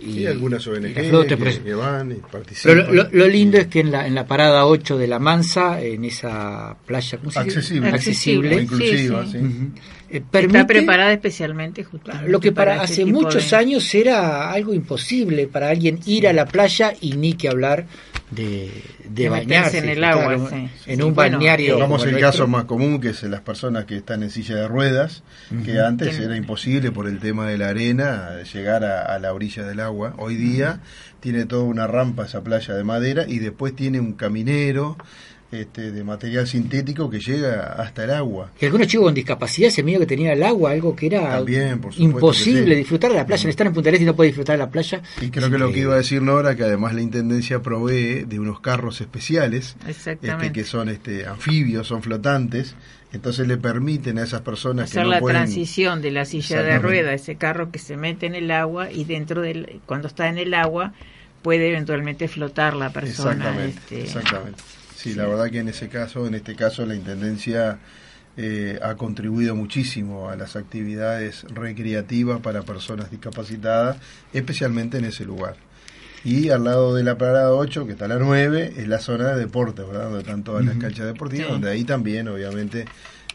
y 0.00 0.26
algunas 0.26 0.66
ONG 0.66 0.94
que, 0.94 1.74
van 1.74 2.10
y 2.10 2.14
participan. 2.16 2.86
Pero 2.88 3.08
lo, 3.12 3.28
lindo 3.28 3.58
es 3.58 3.68
que 3.68 3.80
en 3.80 3.92
la, 3.92 4.06
en 4.06 4.16
la 4.16 4.26
parada 4.26 4.66
8 4.66 4.98
de 4.98 5.06
La 5.06 5.20
Mansa, 5.20 5.80
en 5.80 6.04
esa 6.04 6.76
playa 6.86 7.18
accesible, 7.36 7.88
accesible, 7.88 8.62
inclusiva, 8.62 9.24
eh, 10.10 10.22
Está 10.32 10.66
preparada 10.66 11.12
especialmente 11.12 11.86
Lo 12.26 12.40
que 12.40 12.52
para, 12.52 12.82
hace 12.82 13.04
muchos 13.04 13.52
años 13.52 13.94
era 13.94 14.50
algo 14.50 14.74
imposible 14.74 15.46
para 15.46 15.68
alguien 15.68 16.00
ir 16.06 16.26
a 16.26 16.32
la 16.32 16.46
playa 16.46 16.94
y 17.00 17.12
ni 17.12 17.34
que 17.34 17.48
hablar 17.48 17.86
de, 18.30 18.70
de, 19.08 19.28
bañarse 19.28 19.78
en 19.78 19.88
el 19.88 20.04
agua, 20.04 20.68
en 20.86 21.02
un 21.02 21.14
balneario. 21.14 21.78
Vamos 21.78 22.04
el 22.04 22.18
caso 22.18 22.46
más 22.46 22.64
común, 22.64 23.00
que 23.00 23.10
es 23.10 23.22
las 23.24 23.40
personas 23.40 23.84
que 23.84 23.96
están 23.96 24.22
en 24.22 24.30
silla 24.30 24.56
de 24.56 24.68
ruedas, 24.68 25.22
que 25.64 25.80
antes 25.80 26.18
era 26.18 26.36
imposible 26.36 26.92
por 26.92 27.08
el 27.08 27.18
tema 27.18 27.48
de 27.48 27.58
la 27.58 27.68
arena 27.68 28.42
llegar 28.52 28.84
a, 28.84 29.18
la 29.18 29.32
orilla 29.32 29.64
del 29.64 29.80
agua. 29.80 30.14
Hoy 30.18 30.36
día 30.36 30.80
tiene 31.20 31.44
toda 31.44 31.64
una 31.64 31.86
rampa 31.86 32.26
esa 32.26 32.42
playa 32.42 32.74
de 32.74 32.84
madera 32.84 33.24
y 33.28 33.38
después 33.38 33.74
tiene 33.74 34.00
un 34.00 34.12
caminero 34.12 34.96
este, 35.52 35.90
de 35.90 36.04
material 36.04 36.46
sintético 36.46 37.10
que 37.10 37.18
llega 37.18 37.72
hasta 37.72 38.04
el 38.04 38.10
agua. 38.10 38.50
Y 38.60 38.66
algunos 38.66 38.86
chicos 38.86 39.06
con 39.06 39.14
discapacidad 39.14 39.70
se 39.70 39.82
miedo 39.82 40.00
que 40.00 40.06
tenía 40.06 40.32
el 40.32 40.42
agua, 40.44 40.70
algo 40.70 40.94
que 40.94 41.06
era 41.06 41.42
imposible 41.96 42.76
disfrutar 42.76 43.10
de 43.10 43.16
la 43.16 43.26
playa. 43.26 43.48
Estar 43.48 43.66
en 43.66 43.72
Punta 43.72 43.90
del 43.90 44.02
y 44.02 44.04
no 44.04 44.14
puede 44.14 44.28
disfrutar 44.28 44.54
de 44.54 44.64
la 44.64 44.70
playa. 44.70 45.02
Y 45.20 45.30
creo 45.30 45.50
que 45.50 45.58
lo 45.58 45.72
que 45.72 45.80
iba 45.80 45.94
a 45.94 45.96
decir 45.96 46.22
Nora, 46.22 46.54
que 46.54 46.62
además 46.62 46.94
la 46.94 47.00
Intendencia 47.00 47.60
provee 47.60 48.24
de 48.24 48.38
unos 48.38 48.60
carros 48.60 49.00
especiales, 49.00 49.76
este, 49.86 50.52
que 50.52 50.64
son 50.64 50.88
este, 50.88 51.26
anfibios, 51.26 51.88
son 51.88 52.02
flotantes, 52.02 52.76
entonces 53.12 53.48
le 53.48 53.56
permiten 53.56 54.18
a 54.18 54.22
esas 54.22 54.42
personas 54.42 54.90
hacer 54.90 55.02
que 55.02 55.08
la 55.08 55.20
transición 55.20 56.00
de 56.00 56.12
la 56.12 56.24
silla 56.24 56.62
de 56.62 56.78
rueda, 56.78 57.12
ese 57.12 57.34
carro 57.34 57.72
que 57.72 57.80
se 57.80 57.96
mete 57.96 58.26
en 58.26 58.36
el 58.36 58.50
agua 58.52 58.92
y 58.92 59.04
dentro 59.04 59.42
del, 59.42 59.80
cuando 59.86 60.06
está 60.06 60.28
en 60.28 60.38
el 60.38 60.54
agua 60.54 60.92
puede 61.42 61.70
eventualmente 61.70 62.28
flotar 62.28 62.74
la 62.74 62.92
persona. 62.92 63.32
Exactamente. 63.32 64.02
exactamente. 64.02 64.62
Sí, 65.02 65.14
la 65.14 65.26
verdad 65.26 65.50
que 65.50 65.60
en 65.60 65.68
ese 65.68 65.88
caso, 65.88 66.26
en 66.26 66.34
este 66.34 66.54
caso, 66.54 66.84
la 66.84 66.94
intendencia 66.94 67.78
eh, 68.36 68.78
ha 68.82 68.96
contribuido 68.96 69.56
muchísimo 69.56 70.28
a 70.28 70.36
las 70.36 70.56
actividades 70.56 71.44
recreativas 71.44 72.42
para 72.42 72.60
personas 72.64 73.10
discapacitadas, 73.10 73.96
especialmente 74.34 74.98
en 74.98 75.06
ese 75.06 75.24
lugar. 75.24 75.56
Y 76.22 76.50
al 76.50 76.64
lado 76.64 76.94
de 76.94 77.02
la 77.02 77.16
parada 77.16 77.54
8, 77.54 77.86
que 77.86 77.92
está 77.92 78.08
la 78.08 78.18
9, 78.18 78.74
es 78.76 78.88
la 78.88 78.98
zona 78.98 79.28
de 79.28 79.40
deporte, 79.40 79.80
¿verdad? 79.80 80.04
Donde 80.04 80.18
están 80.18 80.44
todas 80.44 80.66
las 80.66 80.76
canchas 80.76 81.06
deportivas, 81.06 81.48
donde 81.48 81.70
ahí 81.70 81.84
también, 81.84 82.28
obviamente, 82.28 82.84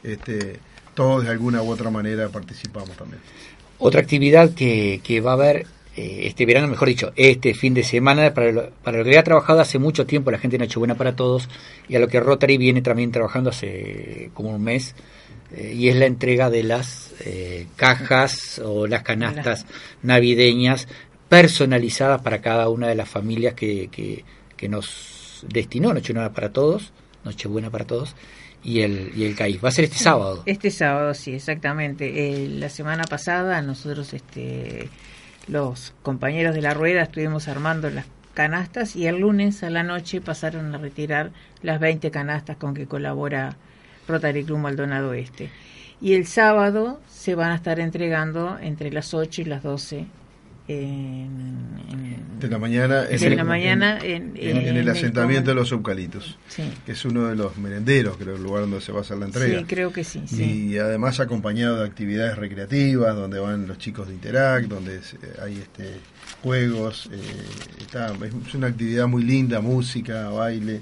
este, 0.03 0.59
todos 0.93 1.23
de 1.23 1.31
alguna 1.31 1.63
u 1.63 1.71
otra 1.71 1.89
manera 1.89 2.29
participamos 2.29 2.95
también. 2.95 3.23
Otra 3.79 4.01
actividad 4.01 4.51
que, 4.51 5.01
que 5.03 5.19
va 5.19 5.31
a 5.31 5.33
haber 5.33 5.65
eh, 5.97 6.27
este 6.27 6.45
verano, 6.45 6.67
mejor 6.67 6.89
dicho, 6.89 7.13
este 7.15 7.53
fin 7.53 7.73
de 7.73 7.83
semana, 7.83 8.33
para 8.33 8.51
lo, 8.51 8.69
para 8.83 8.97
lo 8.97 9.03
que 9.05 9.17
ha 9.17 9.23
trabajado 9.23 9.61
hace 9.61 9.79
mucho 9.79 10.05
tiempo 10.05 10.29
la 10.29 10.37
gente 10.37 10.57
de 10.57 10.65
Nochebuena 10.65 10.95
para 10.95 11.15
Todos 11.15 11.47
y 11.87 11.95
a 11.95 11.99
lo 11.99 12.09
que 12.09 12.19
Rotary 12.19 12.57
viene 12.57 12.81
también 12.81 13.11
trabajando 13.11 13.51
hace 13.51 14.29
como 14.33 14.53
un 14.53 14.61
mes, 14.61 14.93
eh, 15.55 15.73
y 15.73 15.87
es 15.87 15.95
la 15.95 16.05
entrega 16.05 16.49
de 16.49 16.63
las 16.63 17.13
eh, 17.21 17.67
cajas 17.77 18.59
o 18.59 18.87
las 18.87 19.03
canastas 19.03 19.65
navideñas 20.03 20.89
personalizadas 21.29 22.21
para 22.21 22.41
cada 22.41 22.67
una 22.67 22.89
de 22.89 22.95
las 22.95 23.07
familias 23.07 23.53
que, 23.53 23.87
que, 23.87 24.25
que 24.57 24.67
nos 24.67 25.45
destinó 25.47 25.93
Nochebuena 25.93 26.33
para 26.33 26.51
Todos, 26.51 26.91
Nochebuena 27.23 27.69
para 27.69 27.85
Todos, 27.85 28.17
y 28.65 28.81
el, 28.81 29.13
y 29.15 29.23
el 29.23 29.35
CAIF. 29.35 29.63
Va 29.63 29.69
a 29.69 29.71
ser 29.71 29.85
este 29.85 29.99
sábado. 29.99 30.43
Este 30.45 30.71
sábado, 30.71 31.13
sí, 31.13 31.35
exactamente. 31.35 32.47
la 32.49 32.67
semana 32.67 33.03
pasada 33.03 33.61
nosotros 33.61 34.13
este, 34.13 34.89
los 35.47 35.93
compañeros 36.01 36.55
de 36.55 36.61
la 36.61 36.73
rueda 36.73 37.03
estuvimos 37.03 37.47
armando 37.47 37.89
las 37.89 38.05
canastas 38.33 38.95
y 38.95 39.07
el 39.07 39.19
lunes 39.19 39.63
a 39.63 39.69
la 39.69 39.83
noche 39.83 40.21
pasaron 40.21 40.73
a 40.73 40.77
retirar 40.77 41.31
las 41.61 41.79
20 41.79 42.11
canastas 42.11 42.57
con 42.57 42.73
que 42.73 42.87
colabora 42.87 43.55
Rotary 44.07 44.43
Club 44.43 44.59
Maldonado 44.59 45.13
Este. 45.13 45.49
Y 46.01 46.13
el 46.13 46.27
sábado 46.27 46.99
se 47.07 47.35
van 47.35 47.51
a 47.51 47.55
estar 47.55 47.79
entregando 47.79 48.57
entre 48.59 48.91
las 48.91 49.13
8 49.13 49.41
y 49.41 49.45
las 49.45 49.63
12 49.63 50.05
en, 50.67 52.39
de 52.39 52.47
la 52.47 52.57
mañana 52.57 53.05
en, 53.09 53.35
la 53.37 53.43
mañana 53.43 53.99
en, 54.01 54.35
el 54.35 54.89
asentamiento 54.89 55.51
de 55.51 55.55
los 55.55 55.71
eucalitos 55.71 56.37
que 56.85 56.91
es 56.91 57.05
uno 57.05 57.27
de 57.27 57.35
los 57.35 57.57
merenderos 57.57 58.17
creo 58.17 58.35
el 58.35 58.43
lugar 58.43 58.61
donde 58.61 58.81
se 58.81 58.91
va 58.91 58.99
a 58.99 59.01
hacer 59.01 59.17
la 59.17 59.25
entrega. 59.25 59.59
Sí 59.59 59.65
creo 59.65 59.93
que 59.93 60.03
sí, 60.03 60.23
y 60.35 60.77
además 60.77 61.19
acompañado 61.19 61.77
de 61.77 61.85
actividades 61.85 62.37
recreativas 62.37 63.15
donde 63.15 63.39
van 63.39 63.67
los 63.67 63.77
chicos 63.77 64.07
de 64.07 64.15
Interact 64.15 64.67
donde 64.67 65.01
hay 65.41 65.57
este 65.57 65.93
juegos 66.41 67.09
eh, 67.11 68.47
es 68.47 68.53
una 68.53 68.67
actividad 68.67 69.07
muy 69.07 69.23
linda 69.23 69.61
música 69.61 70.29
baile 70.29 70.81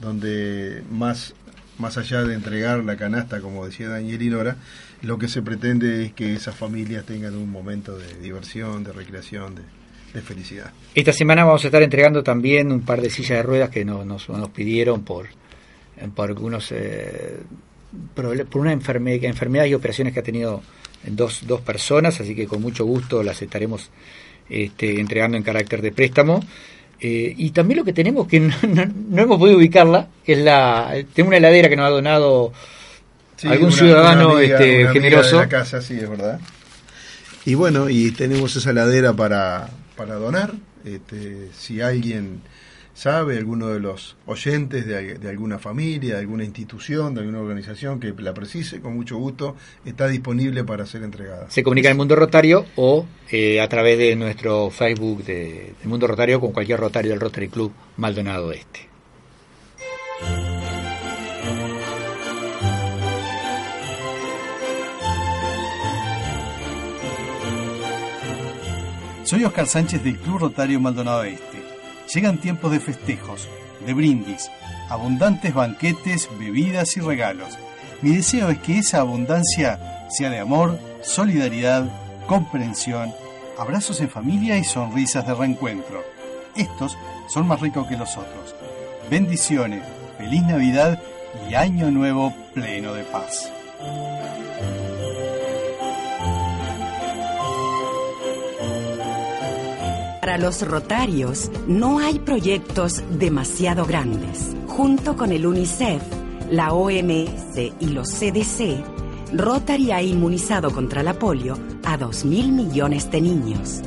donde 0.00 0.82
más 0.90 1.34
más 1.78 1.98
allá 1.98 2.22
de 2.22 2.34
entregar 2.34 2.84
la 2.84 2.96
canasta 2.96 3.40
como 3.40 3.66
decía 3.66 3.88
Daniel 3.88 4.22
y 4.22 4.30
Nora 4.30 4.56
lo 5.04 5.18
que 5.18 5.28
se 5.28 5.42
pretende 5.42 6.06
es 6.06 6.12
que 6.12 6.34
esas 6.34 6.54
familias 6.54 7.04
tengan 7.04 7.34
un 7.34 7.50
momento 7.50 7.96
de 7.98 8.14
diversión, 8.14 8.84
de 8.84 8.92
recreación, 8.92 9.54
de, 9.54 9.62
felicidad. 10.22 10.70
Esta 10.94 11.12
semana 11.12 11.44
vamos 11.44 11.64
a 11.64 11.66
estar 11.66 11.82
entregando 11.82 12.22
también 12.22 12.70
un 12.70 12.82
par 12.82 13.00
de 13.00 13.10
sillas 13.10 13.38
de 13.38 13.42
ruedas 13.42 13.70
que 13.70 13.84
nos, 13.84 14.06
nos, 14.06 14.48
pidieron 14.50 15.02
por, 15.02 15.26
por 16.14 16.28
algunos 16.28 16.70
eh, 16.70 17.40
por 18.14 18.60
una 18.60 18.72
enfermedad, 18.72 19.64
y 19.66 19.74
operaciones 19.74 20.14
que 20.14 20.20
ha 20.20 20.22
tenido 20.22 20.62
dos, 21.04 21.44
dos 21.46 21.60
personas, 21.62 22.20
así 22.20 22.34
que 22.34 22.46
con 22.46 22.62
mucho 22.62 22.84
gusto 22.84 23.24
las 23.24 23.42
estaremos 23.42 23.90
este, 24.48 25.00
entregando 25.00 25.36
en 25.36 25.42
carácter 25.42 25.82
de 25.82 25.90
préstamo. 25.90 26.40
Eh, 27.06 27.34
y 27.36 27.50
también 27.50 27.80
lo 27.80 27.84
que 27.84 27.92
tenemos, 27.92 28.26
que 28.26 28.40
no, 28.40 28.54
no, 28.62 29.22
hemos 29.22 29.38
podido 29.38 29.58
ubicarla, 29.58 30.08
es 30.24 30.38
la. 30.38 30.90
Tengo 31.12 31.28
una 31.28 31.36
heladera 31.36 31.68
que 31.68 31.76
nos 31.76 31.84
ha 31.84 31.90
donado 31.90 32.50
algún 33.42 33.72
ciudadano 33.72 34.38
este, 34.38 34.88
generoso. 34.88 35.36
De 35.36 35.42
la 35.42 35.48
casa, 35.50 35.82
sí, 35.82 35.98
es 36.00 36.08
verdad. 36.08 36.40
Y 37.44 37.56
bueno, 37.56 37.90
y 37.90 38.10
tenemos 38.12 38.56
esa 38.56 38.72
ladera 38.72 39.12
para, 39.12 39.68
para 39.96 40.14
donar. 40.14 40.54
Este, 40.82 41.50
si 41.54 41.82
alguien 41.82 42.40
sabe, 42.94 43.36
alguno 43.36 43.68
de 43.68 43.80
los 43.80 44.16
oyentes 44.24 44.86
de, 44.86 45.18
de, 45.18 45.28
alguna 45.28 45.58
familia, 45.58 46.14
de 46.14 46.20
alguna 46.20 46.44
institución, 46.44 47.14
de 47.14 47.20
alguna 47.20 47.40
organización 47.40 48.00
que 48.00 48.14
la 48.18 48.32
precise, 48.32 48.80
con 48.80 48.94
mucho 48.94 49.18
gusto, 49.18 49.56
está 49.84 50.08
disponible 50.08 50.64
para 50.64 50.86
ser 50.86 51.02
entregada. 51.02 51.50
Se 51.50 51.62
comunica 51.62 51.88
en 51.88 51.92
el 51.92 51.98
Mundo 51.98 52.16
Rotario 52.16 52.64
o 52.76 53.04
eh, 53.30 53.60
a 53.60 53.68
través 53.68 53.98
de 53.98 54.16
nuestro 54.16 54.70
Facebook 54.70 55.24
de, 55.24 55.74
del 55.78 55.88
Mundo 55.88 56.06
Rotario 56.06 56.40
con 56.40 56.52
cualquier 56.52 56.80
rotario 56.80 57.10
del 57.10 57.20
Rotary 57.20 57.48
Club 57.48 57.72
Maldonado 57.96 58.52
Este. 58.52 58.88
Soy 69.24 69.42
Oscar 69.42 69.66
Sánchez 69.66 70.04
del 70.04 70.18
Club 70.18 70.38
Rotario 70.38 70.78
Maldonado 70.78 71.24
Este. 71.24 71.53
Llegan 72.12 72.38
tiempos 72.38 72.70
de 72.70 72.80
festejos, 72.80 73.48
de 73.84 73.94
brindis, 73.94 74.50
abundantes 74.88 75.54
banquetes, 75.54 76.28
bebidas 76.38 76.96
y 76.96 77.00
regalos. 77.00 77.58
Mi 78.02 78.16
deseo 78.16 78.50
es 78.50 78.58
que 78.58 78.78
esa 78.78 79.00
abundancia 79.00 80.06
sea 80.10 80.30
de 80.30 80.38
amor, 80.38 80.78
solidaridad, 81.02 81.84
comprensión, 82.26 83.12
abrazos 83.58 84.00
en 84.00 84.10
familia 84.10 84.56
y 84.58 84.64
sonrisas 84.64 85.26
de 85.26 85.34
reencuentro. 85.34 86.04
Estos 86.54 86.96
son 87.28 87.46
más 87.48 87.60
ricos 87.60 87.86
que 87.86 87.96
los 87.96 88.16
otros. 88.16 88.54
Bendiciones, 89.10 89.82
feliz 90.18 90.42
Navidad 90.42 91.00
y 91.48 91.54
Año 91.54 91.90
Nuevo 91.90 92.34
pleno 92.52 92.94
de 92.94 93.04
paz. 93.04 93.50
Para 100.24 100.38
los 100.38 100.66
rotarios 100.66 101.50
no 101.68 101.98
hay 101.98 102.18
proyectos 102.18 103.02
demasiado 103.10 103.84
grandes. 103.84 104.56
Junto 104.66 105.18
con 105.18 105.32
el 105.32 105.46
UNICEF, 105.46 106.02
la 106.50 106.72
OMS 106.72 107.58
y 107.78 107.88
los 107.88 108.08
CDC, 108.08 108.82
Rotary 109.34 109.92
ha 109.92 110.00
inmunizado 110.00 110.70
contra 110.70 111.02
la 111.02 111.12
polio 111.12 111.58
a 111.84 111.98
2.000 111.98 112.52
millones 112.52 113.10
de 113.10 113.20
niños 113.20 113.82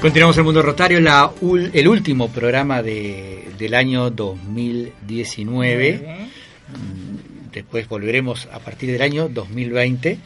Continuamos 0.00 0.36
el 0.36 0.42
Mundo 0.42 0.62
Rotario, 0.62 1.00
la, 1.00 1.30
el 1.72 1.86
último 1.86 2.28
programa 2.28 2.82
de, 2.82 3.52
del 3.56 3.74
año 3.74 4.10
2019. 4.10 6.28
Mm, 6.66 7.12
Después 7.52 7.86
volveremos 7.86 8.48
a 8.50 8.58
partir 8.58 8.90
del 8.90 9.02
año 9.02 9.28
2020. 9.28 10.18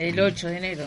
El 0.00 0.18
8 0.18 0.48
de 0.48 0.56
enero. 0.56 0.84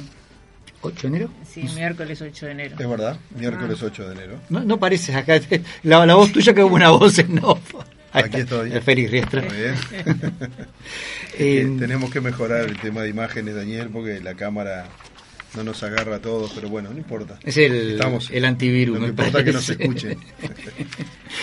¿8 0.81 1.01
de 1.01 1.07
enero? 1.07 1.29
Sí, 1.47 1.61
miércoles 1.75 2.21
8 2.21 2.45
de 2.47 2.51
enero. 2.51 2.75
Es 2.79 2.89
verdad, 2.89 3.17
miércoles 3.37 3.81
8 3.81 4.09
de 4.09 4.15
enero. 4.15 4.39
No, 4.49 4.61
no 4.63 4.79
pareces 4.79 5.15
acá. 5.15 5.39
La, 5.83 6.05
la 6.05 6.15
voz 6.15 6.31
tuya 6.31 6.53
que 6.53 6.63
una 6.63 6.89
voz 6.89 7.19
en. 7.19 7.39
Ahí 8.11 8.23
Aquí 8.25 8.37
está, 8.37 8.55
estoy. 8.57 8.71
El 8.73 8.81
Félix 8.81 9.11
Riestra. 9.11 9.41
Muy 9.41 9.55
bien. 9.57 9.75
Eh, 11.39 11.67
tenemos 11.79 12.11
que 12.11 12.21
mejorar 12.21 12.61
el 12.65 12.77
tema 12.79 13.01
de 13.01 13.09
imágenes, 13.09 13.55
Daniel, 13.55 13.89
porque 13.91 14.19
la 14.19 14.35
cámara 14.35 14.85
no 15.55 15.63
nos 15.63 15.81
agarra 15.81 16.17
a 16.17 16.19
todos, 16.19 16.51
pero 16.53 16.69
bueno, 16.69 16.91
no 16.91 16.97
importa. 16.99 17.39
Es 17.43 17.57
el, 17.57 17.93
Estamos. 17.93 18.29
el 18.31 18.45
antivirus. 18.45 18.99
Me 18.99 19.07
importa 19.07 19.39
es 19.39 19.45
que 19.45 19.51
nos 19.51 19.67
escuchen. 19.67 20.19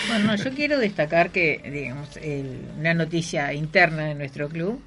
Bueno, 0.07 0.33
yo 0.37 0.51
quiero 0.51 0.79
destacar 0.79 1.31
que, 1.31 1.61
digamos, 1.69 2.15
el- 2.17 2.61
una 2.79 2.93
noticia 2.93 3.53
interna 3.53 4.05
de 4.05 4.15
nuestro 4.15 4.47
club, 4.47 4.79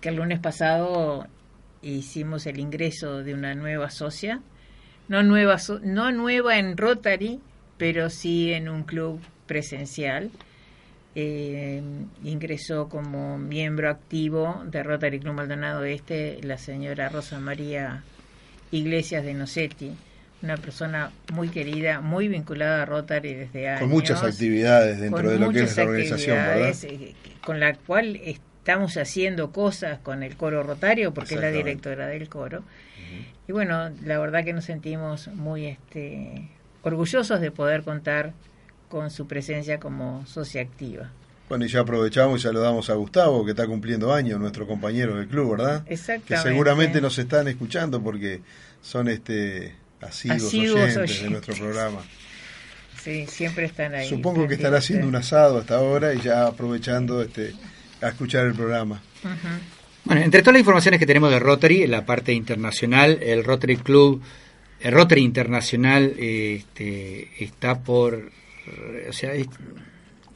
que 0.00 0.10
el 0.10 0.14
lunes 0.16 0.38
pasado 0.38 1.26
hicimos 1.90 2.46
el 2.46 2.58
ingreso 2.58 3.22
de 3.22 3.34
una 3.34 3.54
nueva 3.54 3.90
socia, 3.90 4.40
no 5.08 5.22
nueva, 5.22 5.56
no 5.82 6.12
nueva 6.12 6.58
en 6.58 6.76
Rotary, 6.76 7.40
pero 7.78 8.10
sí 8.10 8.52
en 8.52 8.68
un 8.68 8.82
club 8.82 9.20
presencial. 9.46 10.30
Eh, 11.18 11.82
ingresó 12.24 12.90
como 12.90 13.38
miembro 13.38 13.88
activo 13.88 14.62
de 14.66 14.82
Rotary 14.82 15.18
Club 15.18 15.32
Maldonado 15.32 15.82
Este 15.84 16.38
la 16.42 16.58
señora 16.58 17.08
Rosa 17.08 17.40
María 17.40 18.02
Iglesias 18.70 19.24
de 19.24 19.32
Nocetti, 19.32 19.92
una 20.42 20.58
persona 20.58 21.10
muy 21.32 21.48
querida, 21.48 22.02
muy 22.02 22.28
vinculada 22.28 22.82
a 22.82 22.84
Rotary 22.84 23.32
desde 23.32 23.68
años. 23.68 23.80
Con 23.80 23.90
muchas 23.90 24.22
actividades 24.22 25.00
dentro 25.00 25.30
de 25.30 25.38
lo 25.38 25.50
que 25.50 25.62
es 25.62 25.76
la 25.76 25.84
organización, 25.84 26.36
¿verdad? 26.36 26.74
eh, 26.82 27.14
con 27.42 27.60
la 27.60 27.74
cual 27.74 28.20
estamos 28.66 28.96
haciendo 28.96 29.52
cosas 29.52 30.00
con 30.00 30.24
el 30.24 30.36
coro 30.36 30.64
rotario, 30.64 31.14
porque 31.14 31.36
es 31.36 31.40
la 31.40 31.52
directora 31.52 32.08
del 32.08 32.28
coro. 32.28 32.64
Y 33.46 33.52
bueno, 33.52 33.90
la 34.04 34.18
verdad 34.18 34.42
que 34.42 34.52
nos 34.52 34.64
sentimos 34.64 35.28
muy 35.28 35.66
este, 35.66 36.48
orgullosos 36.82 37.40
de 37.40 37.52
poder 37.52 37.84
contar 37.84 38.32
con 38.88 39.12
su 39.12 39.28
presencia 39.28 39.78
como 39.78 40.26
socia 40.26 40.62
activa. 40.62 41.12
Bueno, 41.48 41.64
y 41.64 41.68
ya 41.68 41.78
aprovechamos 41.82 42.40
y 42.40 42.42
saludamos 42.42 42.90
a 42.90 42.94
Gustavo, 42.94 43.44
que 43.44 43.52
está 43.52 43.68
cumpliendo 43.68 44.12
años, 44.12 44.40
nuestro 44.40 44.66
compañero 44.66 45.14
del 45.14 45.28
club, 45.28 45.52
¿verdad? 45.58 45.84
Que 45.84 45.94
Exactamente. 45.94 46.48
seguramente 46.48 47.00
nos 47.00 47.16
están 47.20 47.46
escuchando 47.46 48.02
porque 48.02 48.40
son 48.82 49.06
este 49.06 49.76
asiduos, 50.00 50.42
Asiduos 50.42 50.74
oyentes, 50.80 50.94
de 50.96 51.02
oyentes. 51.02 51.30
nuestro 51.30 51.54
programa. 51.54 52.00
Sí, 53.00 53.28
siempre 53.28 53.66
están 53.66 53.94
ahí. 53.94 54.08
Supongo 54.08 54.48
que 54.48 54.54
estará 54.54 54.78
haciendo 54.78 55.06
un 55.06 55.14
asado 55.14 55.58
hasta 55.58 55.76
ahora 55.76 56.14
y 56.14 56.20
ya 56.20 56.48
aprovechando 56.48 57.22
este 57.22 57.54
a 58.00 58.08
escuchar 58.08 58.46
el 58.46 58.54
programa. 58.54 59.00
Bueno, 60.04 60.22
entre 60.22 60.40
todas 60.42 60.54
las 60.54 60.60
informaciones 60.60 61.00
que 61.00 61.06
tenemos 61.06 61.30
de 61.30 61.38
Rotary, 61.38 61.86
la 61.86 62.04
parte 62.06 62.32
internacional, 62.32 63.18
el 63.22 63.42
Rotary 63.44 63.76
Club, 63.76 64.22
el 64.80 64.92
Rotary 64.92 65.22
Internacional 65.22 66.14
este, 66.18 67.30
está 67.42 67.80
por 67.82 68.30
o 69.08 69.12
sea, 69.12 69.32
es- 69.34 69.48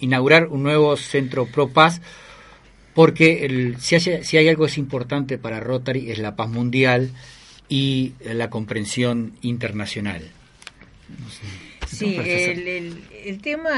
inaugurar 0.01 0.47
un 0.49 0.63
nuevo 0.63 0.97
centro 0.97 1.47
Pro 1.47 1.69
Paz, 1.69 2.01
porque 2.95 3.45
el- 3.45 3.81
si, 3.81 3.95
hay, 3.97 4.01
si 4.25 4.37
hay 4.37 4.49
algo 4.49 4.65
que 4.65 4.71
es 4.73 4.79
importante 4.79 5.37
para 5.39 5.61
Rotary 5.61 6.11
es 6.11 6.19
la 6.19 6.35
paz 6.37 6.49
mundial 6.49 7.11
y 7.69 8.15
la 8.25 8.51
comprensión 8.51 9.35
internacional. 9.43 10.23
Sí, 11.87 12.05
¿Cómo 12.07 12.17
parece 12.17 12.53
el, 12.53 12.69
el, 12.69 13.05
el 13.25 13.43
tema, 13.43 13.71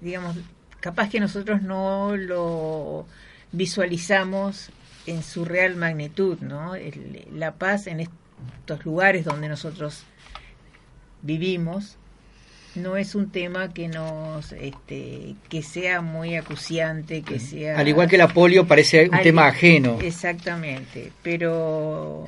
digamos, 0.00 0.36
capaz 0.84 1.08
que 1.08 1.18
nosotros 1.18 1.62
no 1.62 2.14
lo 2.14 3.06
visualizamos 3.52 4.68
en 5.06 5.22
su 5.22 5.46
real 5.46 5.76
magnitud, 5.76 6.38
¿no? 6.40 6.74
El- 6.74 7.26
la 7.32 7.52
paz 7.54 7.86
en 7.86 8.00
estos 8.00 8.84
lugares 8.84 9.24
donde 9.24 9.48
nosotros 9.48 10.04
vivimos 11.22 11.96
no 12.74 12.96
es 12.98 13.14
un 13.14 13.30
tema 13.30 13.72
que 13.72 13.88
nos 13.88 14.52
este 14.52 15.36
que 15.48 15.62
sea 15.62 16.02
muy 16.02 16.34
acuciante 16.36 17.22
que 17.22 17.38
sea 17.38 17.78
Al 17.78 17.88
igual 17.88 18.08
que 18.08 18.18
la 18.18 18.28
polio 18.28 18.66
parece 18.66 19.08
un 19.08 19.14
Al- 19.14 19.22
tema 19.22 19.46
ajeno. 19.46 19.98
exactamente 20.02 21.12
pero 21.22 22.26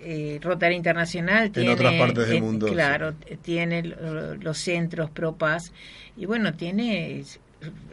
eh, 0.00 0.38
Rotary 0.40 0.76
Internacional 0.76 1.46
En 1.46 1.52
tiene 1.52 1.70
otras 1.70 1.92
partes 1.94 2.28
del 2.28 2.36
eh, 2.36 2.40
mundo, 2.40 2.66
claro 2.68 3.14
tiene 3.42 3.82
lo- 3.82 4.36
los 4.36 4.56
centros 4.58 5.10
pro 5.10 5.34
paz 5.36 5.72
y 6.16 6.24
bueno 6.24 6.54
tiene 6.54 7.22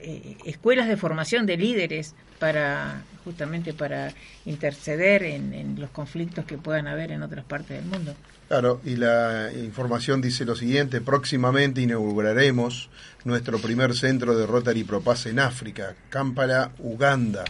eh, 0.01 0.38
escuelas 0.45 0.88
de 0.88 0.97
formación 0.97 1.45
de 1.45 1.58
líderes 1.58 2.15
para 2.39 3.03
justamente 3.23 3.73
para 3.73 4.13
interceder 4.45 5.23
en, 5.23 5.75
los 5.80 5.89
conflictos 5.89 6.45
que 6.45 6.58
puedan 6.58 6.88
haber 6.88 7.12
en 7.12 7.23
otras 7.23 7.43
partes 7.43 7.77
del 7.77 7.86
mundo 7.86 8.15
Claro, 8.47 8.80
y 8.86 8.95
la 8.95 9.51
información 9.53 10.21
dice 10.21 10.45
lo 10.45 10.56
siguiente, 10.56 11.01
próximamente 11.01 11.82
inauguraremos 11.82 12.89
nuestro 13.25 13.60
primer 13.60 13.93
centro 13.93 14.38
de 14.38 14.45
Rotary 14.45 14.86
Pro 14.86 15.01
Paz 15.01 15.25
en 15.25 15.39
África, 15.39 15.95
Kampala, 16.10 16.71
Uganda. 16.80 17.43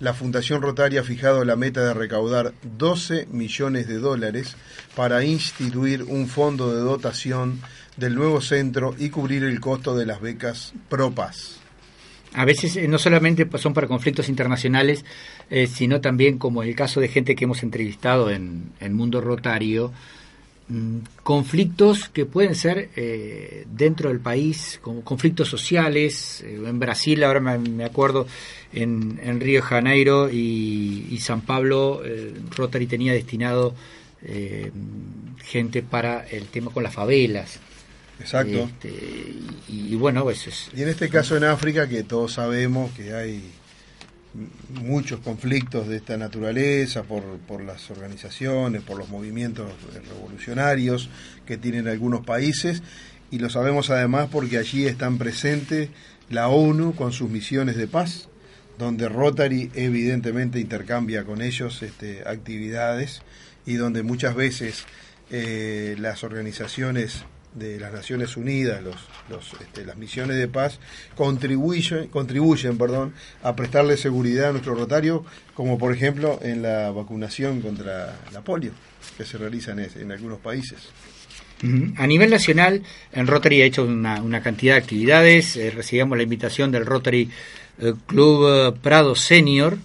La 0.00 0.14
Fundación 0.14 0.62
Rotary 0.62 0.96
ha 0.96 1.02
fijado 1.04 1.44
la 1.44 1.56
meta 1.56 1.84
de 1.84 1.92
recaudar 1.94 2.54
12 2.78 3.26
millones 3.30 3.86
de 3.86 3.98
dólares 3.98 4.56
para 4.96 5.22
instituir 5.24 6.04
un 6.04 6.26
fondo 6.26 6.74
de 6.74 6.80
dotación 6.80 7.60
del 7.98 8.14
nuevo 8.14 8.40
centro 8.40 8.94
y 8.98 9.10
cubrir 9.10 9.44
el 9.44 9.60
costo 9.60 9.94
de 9.94 10.06
las 10.06 10.22
becas 10.22 10.72
Pro 10.88 11.10
Paz. 11.10 11.56
A 12.32 12.44
veces 12.46 12.76
eh, 12.76 12.88
no 12.88 12.96
solamente 12.98 13.44
pa- 13.44 13.58
son 13.58 13.74
para 13.74 13.88
conflictos 13.88 14.28
internacionales, 14.30 15.04
eh, 15.50 15.66
sino 15.66 16.00
también 16.00 16.38
como 16.38 16.62
el 16.62 16.74
caso 16.74 17.00
de 17.00 17.08
gente 17.08 17.34
que 17.34 17.44
hemos 17.44 17.62
entrevistado 17.62 18.30
en, 18.30 18.72
en 18.80 18.94
Mundo 18.94 19.20
Rotario, 19.20 19.92
conflictos 21.22 22.08
que 22.08 22.26
pueden 22.26 22.54
ser 22.54 22.90
eh, 22.96 23.66
dentro 23.70 24.08
del 24.08 24.20
país, 24.20 24.78
como 24.82 25.02
conflictos 25.02 25.48
sociales. 25.48 26.42
Eh, 26.42 26.60
en 26.64 26.78
Brasil, 26.78 27.22
ahora 27.24 27.40
me, 27.40 27.58
me 27.58 27.84
acuerdo, 27.84 28.26
en, 28.72 29.20
en, 29.22 29.40
Río 29.40 29.60
de 29.60 29.66
Janeiro 29.66 30.30
y, 30.30 31.08
y 31.10 31.18
San 31.18 31.40
Pablo, 31.40 32.02
eh, 32.04 32.32
Rotary 32.56 32.86
tenía 32.86 33.12
destinado 33.12 33.74
eh, 34.22 34.70
gente 35.44 35.82
para 35.82 36.26
el 36.28 36.46
tema 36.46 36.70
con 36.70 36.82
las 36.82 36.94
favelas. 36.94 37.58
Exacto. 38.20 38.58
Este, 38.58 38.90
y, 39.68 39.92
y, 39.92 39.96
bueno, 39.96 40.28
eso 40.30 40.50
es. 40.50 40.70
Y 40.76 40.82
en 40.82 40.88
este 40.88 41.08
caso 41.08 41.36
en 41.36 41.44
África, 41.44 41.88
que 41.88 42.02
todos 42.02 42.34
sabemos 42.34 42.92
que 42.92 43.14
hay 43.14 43.42
muchos 44.82 45.20
conflictos 45.20 45.88
de 45.88 45.96
esta 45.96 46.16
naturaleza 46.16 47.02
por, 47.02 47.22
por 47.40 47.62
las 47.62 47.90
organizaciones, 47.90 48.82
por 48.82 48.96
los 48.96 49.08
movimientos 49.08 49.72
revolucionarios 50.08 51.10
que 51.46 51.56
tienen 51.56 51.88
algunos 51.88 52.24
países, 52.24 52.82
y 53.30 53.38
lo 53.38 53.50
sabemos 53.50 53.90
además 53.90 54.28
porque 54.30 54.58
allí 54.58 54.86
están 54.86 55.18
presentes 55.18 55.90
la 56.28 56.48
ONU 56.48 56.94
con 56.94 57.12
sus 57.12 57.30
misiones 57.30 57.76
de 57.76 57.86
paz, 57.86 58.28
donde 58.78 59.08
Rotary 59.08 59.70
evidentemente 59.74 60.58
intercambia 60.58 61.24
con 61.24 61.42
ellos 61.42 61.82
este, 61.82 62.22
actividades 62.26 63.22
y 63.66 63.74
donde 63.74 64.02
muchas 64.02 64.34
veces 64.34 64.86
eh, 65.30 65.96
las 65.98 66.24
organizaciones 66.24 67.24
de 67.54 67.80
las 67.80 67.92
Naciones 67.92 68.36
Unidas, 68.36 68.82
los, 68.82 68.96
los, 69.28 69.60
este, 69.60 69.84
las 69.84 69.96
misiones 69.96 70.36
de 70.36 70.48
paz, 70.48 70.78
contribuyen, 71.16 72.08
contribuyen 72.08 72.78
perdón, 72.78 73.12
a 73.42 73.56
prestarle 73.56 73.96
seguridad 73.96 74.50
a 74.50 74.52
nuestro 74.52 74.74
rotario, 74.74 75.24
como 75.54 75.78
por 75.78 75.92
ejemplo 75.92 76.38
en 76.42 76.62
la 76.62 76.90
vacunación 76.90 77.60
contra 77.60 78.16
la 78.32 78.42
polio, 78.42 78.72
que 79.16 79.24
se 79.24 79.38
realiza 79.38 79.72
en, 79.72 80.12
algunos 80.12 80.38
países. 80.38 80.78
A 81.96 82.06
nivel 82.06 82.30
nacional, 82.30 82.82
en 83.12 83.26
Rotary 83.26 83.60
ha 83.60 83.66
hecho 83.66 83.84
una, 83.84 84.22
una 84.22 84.42
cantidad 84.42 84.74
de 84.74 84.80
actividades. 84.80 85.56
Eh, 85.56 85.70
recibimos 85.70 86.16
la 86.16 86.22
invitación 86.22 86.72
del 86.72 86.86
Rotary 86.86 87.28
eh, 87.80 87.92
Club 88.06 88.46
eh, 88.48 88.78
Prado 88.80 89.14
Senior 89.14 89.76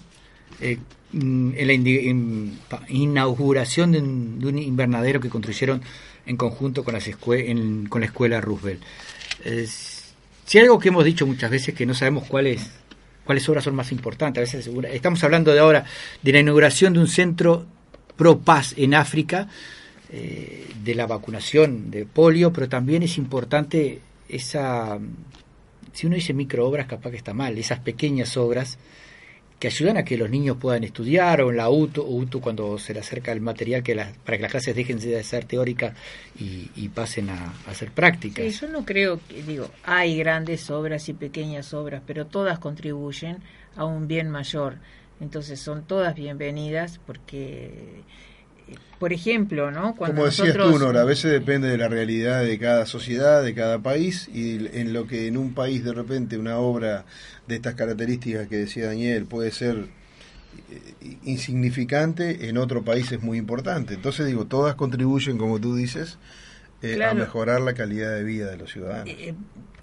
eh, 0.60 0.78
en 1.12 1.66
la 1.66 1.72
in, 1.72 2.58
inauguración 2.88 3.92
de 3.92 3.98
un, 3.98 4.38
de 4.38 4.46
un 4.48 4.58
invernadero 4.58 5.20
que 5.20 5.28
construyeron 5.28 5.82
en 6.26 6.36
conjunto 6.36 6.84
con, 6.84 6.94
las 6.94 7.06
escue 7.06 7.50
en, 7.50 7.86
con 7.86 8.00
la 8.00 8.06
escuela 8.06 8.40
Roosevelt. 8.40 8.82
Si 10.44 10.58
algo 10.58 10.78
que 10.78 10.88
hemos 10.88 11.04
dicho 11.04 11.26
muchas 11.26 11.50
veces 11.50 11.74
que 11.74 11.86
no 11.86 11.94
sabemos 11.94 12.24
cuáles 12.28 12.70
cuáles 13.26 13.46
obras 13.48 13.64
son 13.64 13.74
más 13.74 13.92
importantes. 13.92 14.54
A 14.54 14.58
veces 14.58 14.72
estamos 14.92 15.22
hablando 15.24 15.52
de 15.52 15.58
ahora 15.58 15.84
de 16.22 16.32
la 16.32 16.40
inauguración 16.40 16.94
de 16.94 17.00
un 17.00 17.08
centro 17.08 17.66
pro 18.16 18.38
paz 18.38 18.72
en 18.78 18.94
África, 18.94 19.48
eh, 20.10 20.66
de 20.82 20.94
la 20.94 21.06
vacunación 21.06 21.90
de 21.90 22.06
polio, 22.06 22.52
pero 22.52 22.68
también 22.68 23.02
es 23.02 23.18
importante 23.18 24.00
esa, 24.28 24.98
si 25.92 26.06
uno 26.06 26.14
dice 26.14 26.32
microobras, 26.32 26.86
capaz 26.86 27.10
que 27.10 27.16
está 27.16 27.34
mal, 27.34 27.58
esas 27.58 27.80
pequeñas 27.80 28.36
obras 28.36 28.78
que 29.58 29.68
ayudan 29.68 29.96
a 29.96 30.04
que 30.04 30.16
los 30.18 30.28
niños 30.28 30.56
puedan 30.58 30.84
estudiar 30.84 31.40
o 31.40 31.50
en 31.50 31.56
la 31.56 31.70
UTU, 31.70 32.02
UTU 32.02 32.40
cuando 32.40 32.78
se 32.78 32.92
le 32.92 33.00
acerca 33.00 33.32
el 33.32 33.40
material 33.40 33.82
que 33.82 33.94
para 33.94 34.36
que 34.36 34.42
las 34.42 34.50
clases 34.50 34.76
dejen 34.76 34.98
de 34.98 35.22
ser 35.24 35.46
teóricas 35.46 35.94
y, 36.38 36.70
y 36.76 36.88
pasen 36.88 37.30
a, 37.30 37.54
a, 37.66 37.70
hacer 37.70 37.90
prácticas. 37.90 38.44
Sí, 38.44 38.60
yo 38.60 38.68
no 38.68 38.84
creo 38.84 39.18
que, 39.26 39.42
digo, 39.42 39.70
hay 39.84 40.18
grandes 40.18 40.70
obras 40.70 41.08
y 41.08 41.14
pequeñas 41.14 41.72
obras, 41.72 42.02
pero 42.06 42.26
todas 42.26 42.58
contribuyen 42.58 43.38
a 43.76 43.84
un 43.84 44.06
bien 44.06 44.28
mayor. 44.30 44.76
Entonces 45.20 45.58
son 45.60 45.84
todas 45.84 46.14
bienvenidas 46.14 47.00
porque 47.06 48.02
por 48.98 49.12
ejemplo, 49.12 49.70
¿no? 49.70 49.94
Cuando 49.94 50.16
Como 50.16 50.26
decías 50.26 50.48
nosotros... 50.48 50.72
tú, 50.72 50.84
Nora, 50.84 51.02
a 51.02 51.04
veces 51.04 51.30
depende 51.30 51.68
de 51.68 51.76
la 51.76 51.88
realidad 51.88 52.42
de 52.42 52.58
cada 52.58 52.86
sociedad, 52.86 53.42
de 53.42 53.54
cada 53.54 53.78
país, 53.78 54.28
y 54.32 54.56
en 54.78 54.92
lo 54.92 55.06
que 55.06 55.26
en 55.26 55.36
un 55.36 55.54
país 55.54 55.84
de 55.84 55.92
repente 55.92 56.38
una 56.38 56.58
obra 56.58 57.04
de 57.46 57.56
estas 57.56 57.74
características 57.74 58.48
que 58.48 58.56
decía 58.56 58.86
Daniel 58.86 59.26
puede 59.26 59.50
ser 59.50 59.86
eh, 60.70 61.16
insignificante, 61.24 62.48
en 62.48 62.56
otro 62.56 62.82
país 62.82 63.12
es 63.12 63.22
muy 63.22 63.38
importante. 63.38 63.94
Entonces 63.94 64.26
digo, 64.26 64.46
todas 64.46 64.74
contribuyen, 64.76 65.36
como 65.36 65.60
tú 65.60 65.76
dices, 65.76 66.18
eh, 66.82 66.94
claro. 66.94 67.12
a 67.12 67.14
mejorar 67.14 67.60
la 67.60 67.74
calidad 67.74 68.14
de 68.14 68.24
vida 68.24 68.50
de 68.50 68.56
los 68.56 68.72
ciudadanos. 68.72 69.08
Eh, 69.08 69.34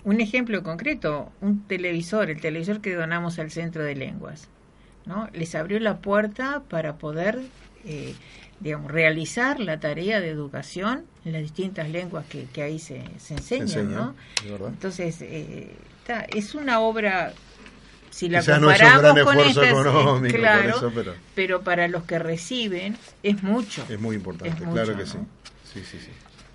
un 0.03 0.19
ejemplo 0.21 0.63
concreto, 0.63 1.31
un 1.39 1.65
televisor, 1.67 2.29
el 2.29 2.41
televisor 2.41 2.81
que 2.81 2.93
donamos 2.95 3.39
al 3.39 3.51
Centro 3.51 3.83
de 3.83 3.95
Lenguas, 3.95 4.49
¿no? 5.05 5.29
Les 5.33 5.53
abrió 5.53 5.79
la 5.79 5.99
puerta 5.99 6.63
para 6.67 6.97
poder... 6.97 7.39
Eh, 7.85 8.13
digamos, 8.59 8.91
realizar 8.91 9.59
la 9.59 9.79
tarea 9.79 10.21
de 10.21 10.29
educación 10.29 11.03
en 11.25 11.33
las 11.33 11.41
distintas 11.41 11.89
lenguas 11.89 12.25
que, 12.27 12.45
que 12.45 12.63
ahí 12.63 12.79
se, 12.79 13.03
se 13.17 13.33
enseñan, 13.33 13.67
se 13.67 13.79
enseña, 13.79 13.97
¿no? 13.97 14.67
Entonces, 14.67 15.21
eh, 15.21 15.69
está, 15.99 16.21
es 16.21 16.55
una 16.55 16.79
obra, 16.79 17.33
si 18.09 18.29
la 18.29 18.39
Quizás 18.39 18.59
comparamos 18.59 19.15
no 19.15 19.25
con 19.25 19.39
esfuerzo 19.39 19.63
estas, 19.63 19.79
económico, 19.79 20.37
claro, 20.37 20.69
eso, 20.69 20.91
pero... 20.95 21.13
pero 21.35 21.61
para 21.61 21.87
los 21.89 22.03
que 22.03 22.19
reciben 22.19 22.97
es 23.21 23.43
mucho. 23.43 23.85
Es 23.89 23.99
muy 23.99 24.15
importante, 24.15 24.53
es 24.53 24.59
mucho, 24.61 24.71
claro 24.71 24.97
que 24.97 25.03
¿no? 25.03 25.11
sí. 25.11 25.17
sí, 25.73 25.81
sí, 25.81 25.97
sí. 25.99 26.11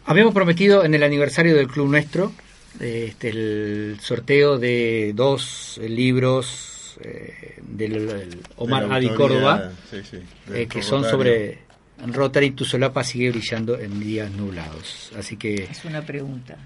Habíamos 0.07 0.33
prometido 0.33 0.85
en 0.85 0.95
el 0.95 1.03
aniversario 1.03 1.55
del 1.55 1.69
club 1.69 1.91
nuestro 1.91 2.33
este, 2.81 3.31
el 3.31 3.99
sorteo 4.01 4.59
de 4.59 5.13
dos 5.15 5.81
libros 5.83 6.68
eh, 7.03 7.55
del 7.63 8.41
Omar 8.57 8.89
De 8.89 8.95
Adi 8.95 9.09
Córdoba, 9.11 9.73
sí, 9.91 9.99
sí, 10.11 10.19
del 10.47 10.57
eh, 10.63 10.67
que 10.69 10.83
son 10.83 11.05
sobre 11.05 11.59
Rotary 12.07 12.53
Tu 12.53 12.65
solapa 12.65 13.03
sigue 13.05 13.31
brillando 13.31 13.79
en 13.79 13.99
días 14.01 14.31
nublados. 14.31 15.11
Así 15.19 15.37
que, 15.37 15.55
Es 15.71 15.85
una 15.85 16.03
pregunta. 16.03 16.57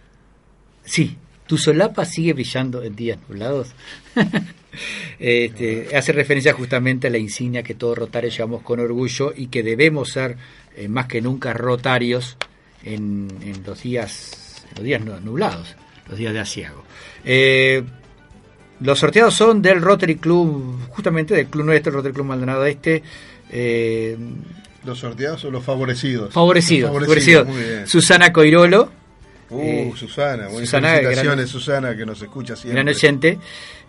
sí, 0.85 1.17
Tu 1.47 1.57
solapa 1.59 2.05
sigue 2.05 2.33
brillando 2.35 2.83
en 2.83 2.95
días 2.97 3.19
nublados. 3.29 3.73
este, 5.19 5.95
hace 5.97 6.13
referencia 6.13 6.53
justamente 6.53 7.07
a 7.09 7.11
la 7.11 7.19
insignia 7.19 7.63
que 7.63 7.75
todos 7.75 7.99
rotarios 7.99 8.35
llevamos 8.37 8.63
con 8.63 8.81
orgullo 8.81 9.33
y 9.37 9.47
que 9.49 9.63
debemos 9.63 10.11
ser 10.11 10.37
eh, 10.77 10.89
más 10.89 11.07
que 11.07 11.21
nunca 11.21 11.53
rotarios 11.53 12.37
en, 12.85 13.29
en 13.43 13.63
los 13.65 13.83
días 13.83 14.65
en 14.71 14.75
los 14.77 14.85
días 14.85 15.05
nu- 15.05 15.21
nublados, 15.21 15.77
los 16.09 16.19
días 16.19 16.33
de 16.33 16.41
asiago. 16.41 16.83
Eh, 17.25 17.83
los 18.83 18.99
sorteados 18.99 19.35
son 19.35 19.63
del 19.63 19.81
Rotary 19.81 20.17
Club, 20.17 20.79
justamente 20.91 21.35
del 21.35 21.47
club 21.47 21.65
nuestro, 21.67 21.93
Rotary 21.93 22.15
Club 22.15 22.27
Maldonado 22.27 22.65
Este. 22.67 23.03
Eh, 23.51 24.17
Los 24.85 24.99
sorteados 24.99 25.41
son 25.41 25.53
los 25.53 25.63
favorecidos. 25.65 26.33
favorecidos, 26.33 26.91
Los 26.93 27.03
favorecidos. 27.03 27.49
Susana 27.89 28.33
Coirolo, 28.33 28.91
Uh, 29.51 29.61
eh, 29.61 29.93
Susana, 29.97 30.45
buenas 30.49 30.61
Susana, 30.61 30.89
felicitaciones, 30.95 31.37
gran- 31.37 31.47
Susana, 31.49 31.95
que 31.97 32.07
nos 32.07 32.23
escucha 32.23 32.57
siempre. 32.57 32.73
gran 32.83 32.89
oyente, 32.89 33.39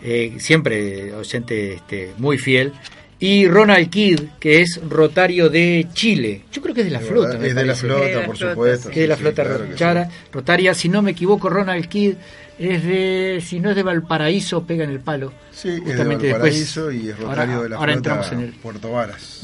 eh, 0.03 0.33
siempre 0.37 1.13
oyente 1.13 1.73
este, 1.75 2.11
muy 2.17 2.37
fiel. 2.37 2.73
Y 3.17 3.47
Ronald 3.47 3.89
Kidd, 3.89 4.19
que 4.41 4.59
es 4.59 4.81
rotario 4.89 5.47
de 5.49 5.87
Chile. 5.93 6.41
Yo 6.51 6.61
creo 6.61 6.75
que 6.75 6.81
es 6.81 6.87
de 6.87 6.91
la 6.91 6.99
De 6.99 7.05
flota. 7.05 7.27
verdad, 7.29 7.45
es 7.45 7.55
de 7.55 7.63
la 7.65 7.75
flota, 7.75 8.03
Es 8.03 8.09
de 8.09 8.19
la 8.19 8.25
por 8.25 8.35
flota, 8.37 8.53
supuesto. 8.53 8.89
que 8.89 8.95
es 8.95 9.01
de 9.03 9.07
la 9.07 9.15
sí, 9.15 9.21
flota 9.21 9.43
claro 9.77 10.03
sí. 10.09 10.09
rotaria. 10.33 10.73
Si 10.73 10.89
no 10.89 11.01
me 11.01 11.11
equivoco, 11.11 11.47
Ronald 11.49 11.87
Kidd 11.87 12.15
es 12.59 12.83
de, 12.83 13.43
si 13.45 13.59
no 13.59 13.71
es 13.71 13.75
de 13.75 13.83
Valparaíso, 13.83 14.63
pega 14.63 14.83
en 14.83 14.91
el 14.91 14.99
palo. 14.99 15.31
Sí, 15.51 15.69
es 15.69 15.75
de 15.75 15.81
Justamente 15.91 16.31
Valparaíso 16.31 16.87
después- 16.87 17.05
y 17.05 17.09
es 17.09 17.19
rotario 17.19 17.53
ahora- 17.55 17.63
de 17.63 17.69
la 17.69 17.75
ahora 17.77 17.93
flota 17.93 18.09
entramos 18.09 18.31
en 18.31 18.39
el- 18.41 18.53
Puerto 18.59 18.91
Varas. 18.91 19.41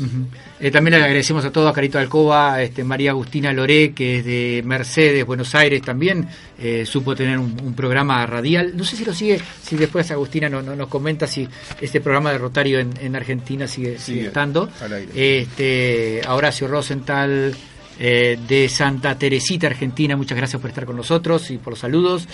Eh, 0.59 0.71
también 0.71 0.97
le 0.97 1.03
agradecemos 1.03 1.45
a 1.45 1.51
todos, 1.51 1.69
a 1.69 1.73
Carito 1.73 1.99
Alcoba, 1.99 2.61
este, 2.61 2.83
María 2.83 3.11
Agustina 3.11 3.53
Loré, 3.53 3.93
que 3.93 4.17
es 4.19 4.25
de 4.25 4.61
Mercedes, 4.65 5.25
Buenos 5.25 5.53
Aires, 5.55 5.81
también 5.81 6.27
eh, 6.57 6.85
supo 6.85 7.15
tener 7.15 7.37
un, 7.37 7.55
un 7.63 7.73
programa 7.73 8.25
radial. 8.25 8.75
No 8.75 8.83
sé 8.83 8.95
si 8.97 9.05
lo 9.05 9.13
sigue, 9.13 9.39
si 9.63 9.75
después 9.77 10.09
Agustina 10.11 10.49
no, 10.49 10.61
no- 10.61 10.75
nos 10.75 10.87
comenta 10.87 11.25
si 11.27 11.47
este 11.79 12.01
programa 12.01 12.31
de 12.31 12.37
Rotario 12.39 12.79
en, 12.79 12.91
en 13.01 13.15
Argentina 13.15 13.67
sigue, 13.67 13.97
sigue 13.99 14.17
Sigue 14.19 14.27
estando. 14.27 14.69
al 14.81 14.93
aire. 14.93 15.11
Este, 15.41 16.21
Horacio 16.27 16.67
Rosenthal 16.67 17.55
eh, 17.99 18.39
de 18.47 18.69
Santa 18.69 19.17
Teresita, 19.17 19.67
Argentina, 19.67 20.15
muchas 20.15 20.37
gracias 20.37 20.61
por 20.61 20.69
estar 20.69 20.85
con 20.85 20.95
nosotros 20.95 21.51
y 21.51 21.57
por 21.57 21.73
los 21.73 21.79
saludos. 21.79 22.27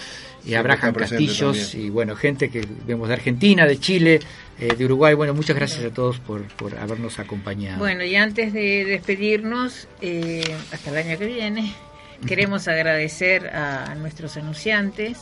Y 0.45 0.49
a 0.53 0.61
Siempre 0.61 0.73
Abraham 0.73 0.93
Castillos 0.93 1.71
también. 1.71 1.87
y 1.87 1.89
bueno, 1.89 2.15
gente 2.15 2.49
que 2.49 2.63
vemos 2.85 3.07
de 3.07 3.15
Argentina, 3.15 3.65
de 3.65 3.79
Chile, 3.79 4.19
eh, 4.59 4.75
de 4.77 4.85
Uruguay. 4.85 5.15
Bueno, 5.15 5.33
muchas 5.33 5.55
gracias 5.55 5.83
a 5.83 5.89
todos 5.89 6.19
por, 6.19 6.43
por 6.55 6.77
habernos 6.77 7.17
acompañado. 7.17 7.79
Bueno, 7.79 8.03
y 8.03 8.15
antes 8.15 8.53
de 8.53 8.85
despedirnos, 8.85 9.87
eh, 10.01 10.43
hasta 10.71 10.91
el 10.91 10.97
año 10.97 11.17
que 11.17 11.25
viene, 11.25 11.73
queremos 12.27 12.67
agradecer 12.67 13.47
a 13.47 13.95
nuestros 13.95 14.37
anunciantes, 14.37 15.17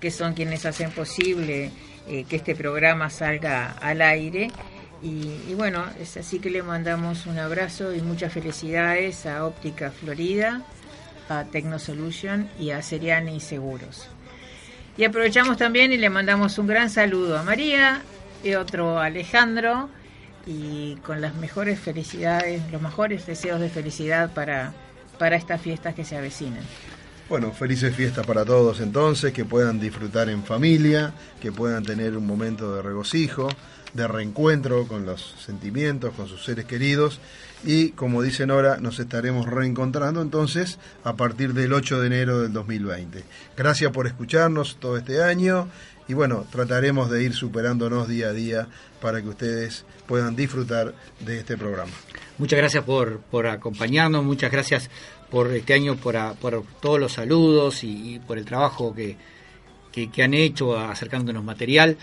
que 0.00 0.10
son 0.10 0.34
quienes 0.34 0.66
hacen 0.66 0.90
posible 0.90 1.70
eh, 2.06 2.24
que 2.28 2.36
este 2.36 2.54
programa 2.54 3.08
salga 3.08 3.70
al 3.80 4.02
aire. 4.02 4.50
Y, 5.02 5.54
bueno, 5.54 5.84
es 6.00 6.16
así 6.16 6.38
que 6.38 6.48
le 6.48 6.62
mandamos 6.62 7.26
un 7.26 7.38
abrazo 7.38 7.94
y 7.94 8.00
muchas 8.00 8.32
felicidades 8.32 9.26
a 9.26 9.44
Óptica 9.44 9.90
Florida, 9.90 10.62
a 11.28 11.44
Tecnosolution 11.44 12.48
y 12.58 12.70
a 12.70 12.80
Seriani 12.80 13.38
Seguros. 13.40 14.08
Y 14.96 15.04
aprovechamos 15.04 15.58
también 15.58 15.92
y 15.92 15.98
le 15.98 16.08
mandamos 16.08 16.58
un 16.58 16.66
gran 16.66 16.88
saludo 16.88 17.36
a 17.36 17.42
María 17.42 18.02
y 18.42 18.54
otro 18.54 18.98
a 18.98 19.06
Alejandro 19.06 19.90
y 20.46 20.96
con 20.96 21.20
las 21.20 21.34
mejores 21.34 21.78
felicidades, 21.80 22.62
los 22.72 22.80
mejores 22.80 23.26
deseos 23.26 23.60
de 23.60 23.68
felicidad 23.68 24.32
para 24.32 24.72
para 25.18 25.36
estas 25.36 25.60
fiestas 25.60 25.94
que 25.94 26.04
se 26.04 26.16
avecinan. 26.16 26.62
Bueno, 27.28 27.52
felices 27.52 27.94
fiestas 27.96 28.26
para 28.26 28.44
todos 28.44 28.80
entonces, 28.80 29.32
que 29.32 29.44
puedan 29.44 29.80
disfrutar 29.80 30.28
en 30.28 30.44
familia, 30.44 31.14
que 31.40 31.52
puedan 31.52 31.82
tener 31.82 32.16
un 32.16 32.26
momento 32.26 32.74
de 32.74 32.82
regocijo, 32.82 33.48
de 33.94 34.06
reencuentro 34.06 34.86
con 34.86 35.06
los 35.06 35.34
sentimientos, 35.44 36.14
con 36.14 36.28
sus 36.28 36.44
seres 36.44 36.66
queridos 36.66 37.20
y 37.64 37.90
como 37.90 38.22
dicen 38.22 38.50
ahora, 38.50 38.76
nos 38.76 38.98
estaremos 38.98 39.46
reencontrando 39.46 40.20
entonces 40.20 40.78
a 41.02 41.14
partir 41.16 41.54
del 41.54 41.72
8 41.72 42.00
de 42.00 42.06
enero 42.06 42.42
del 42.42 42.52
2020. 42.52 43.24
Gracias 43.56 43.90
por 43.90 44.06
escucharnos 44.06 44.76
todo 44.76 44.98
este 44.98 45.22
año 45.22 45.68
y 46.06 46.12
bueno, 46.12 46.46
trataremos 46.50 47.10
de 47.10 47.22
ir 47.22 47.32
superándonos 47.32 48.06
día 48.06 48.28
a 48.28 48.32
día 48.32 48.68
para 49.00 49.22
que 49.22 49.28
ustedes 49.28 49.86
puedan 50.06 50.36
disfrutar 50.36 50.94
de 51.20 51.38
este 51.38 51.56
programa. 51.56 51.92
Muchas 52.36 52.58
gracias 52.58 52.84
por, 52.84 53.20
por 53.20 53.46
acompañarnos, 53.46 54.24
muchas 54.24 54.50
gracias 54.50 54.90
por 55.30 55.50
este 55.52 55.72
año, 55.72 55.96
por, 55.96 56.16
por 56.36 56.64
todos 56.80 57.00
los 57.00 57.12
saludos 57.12 57.82
y, 57.82 58.20
por 58.26 58.38
el 58.38 58.44
trabajo 58.44 58.94
que, 58.94 59.16
que, 59.90 60.22
han 60.22 60.34
hecho 60.34 60.78
acercándonos 60.78 61.42
material. 61.42 61.96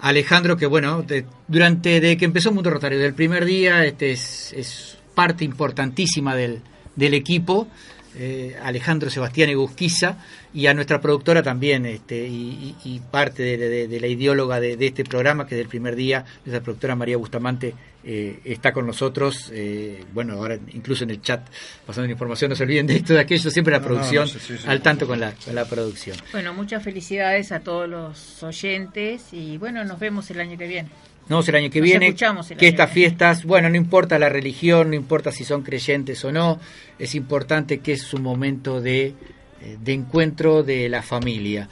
Alejandro, 0.00 0.56
que 0.56 0.66
bueno, 0.66 1.04
durante 1.48 2.00
de 2.00 2.16
que 2.16 2.24
empezó 2.24 2.52
Mundo 2.52 2.70
Rotario, 2.70 2.98
del 2.98 3.14
primer 3.14 3.44
día, 3.44 3.84
este 3.84 4.12
es, 4.12 4.52
es 4.56 4.98
parte 5.14 5.44
importantísima 5.44 6.36
del, 6.36 6.60
del 6.94 7.14
equipo 7.14 7.68
eh, 8.16 8.56
Alejandro 8.62 9.10
Sebastián 9.10 9.50
Egusquiza 9.50 10.16
y 10.54 10.66
a 10.66 10.74
nuestra 10.74 11.00
productora 11.00 11.42
también, 11.42 11.86
este, 11.86 12.26
y, 12.26 13.02
parte 13.10 13.56
de, 13.56 14.00
la 14.00 14.06
ideóloga 14.06 14.60
de, 14.60 14.76
este 14.80 15.04
programa, 15.04 15.46
que 15.46 15.54
del 15.54 15.68
primer 15.68 15.94
día, 15.94 16.24
nuestra 16.44 16.62
productora 16.62 16.96
María 16.96 17.16
Bustamante 17.16 17.74
eh, 18.04 18.40
está 18.44 18.72
con 18.72 18.86
nosotros, 18.86 19.50
eh, 19.52 20.04
bueno, 20.12 20.34
ahora 20.34 20.58
incluso 20.72 21.04
en 21.04 21.10
el 21.10 21.20
chat 21.20 21.46
pasando 21.86 22.06
la 22.06 22.12
información, 22.12 22.50
no 22.50 22.56
se 22.56 22.64
olviden 22.64 22.86
de 22.86 22.96
esto, 22.96 23.12
de 23.12 23.20
aquello, 23.20 23.50
siempre 23.50 23.72
la 23.72 23.82
producción, 23.82 24.28
al 24.66 24.80
tanto 24.80 25.06
con 25.06 25.20
la, 25.20 25.32
con 25.32 25.54
la 25.54 25.66
producción. 25.66 26.16
Bueno, 26.32 26.54
muchas 26.54 26.82
felicidades 26.82 27.52
a 27.52 27.60
todos 27.60 27.88
los 27.88 28.42
oyentes 28.42 29.32
y 29.32 29.58
bueno, 29.58 29.84
nos 29.84 29.98
vemos 29.98 30.30
el 30.30 30.40
año 30.40 30.56
que 30.56 30.66
viene. 30.66 30.88
No, 31.28 31.40
el 31.40 31.54
año 31.54 31.70
que 31.70 31.80
viene, 31.80 32.14
que 32.14 32.68
estas 32.68 32.90
fiestas, 32.90 33.44
bueno, 33.44 33.68
no 33.68 33.76
importa 33.76 34.18
la 34.18 34.30
religión, 34.30 34.90
no 34.90 34.96
importa 34.96 35.30
si 35.30 35.44
son 35.44 35.62
creyentes 35.62 36.24
o 36.24 36.32
no, 36.32 36.58
es 36.98 37.14
importante 37.14 37.80
que 37.80 37.92
es 37.92 38.14
un 38.14 38.22
momento 38.22 38.80
de, 38.80 39.14
eh, 39.60 39.76
de 39.78 39.92
encuentro 39.92 40.62
de 40.62 40.88
la 40.88 41.02
familia. 41.02 41.68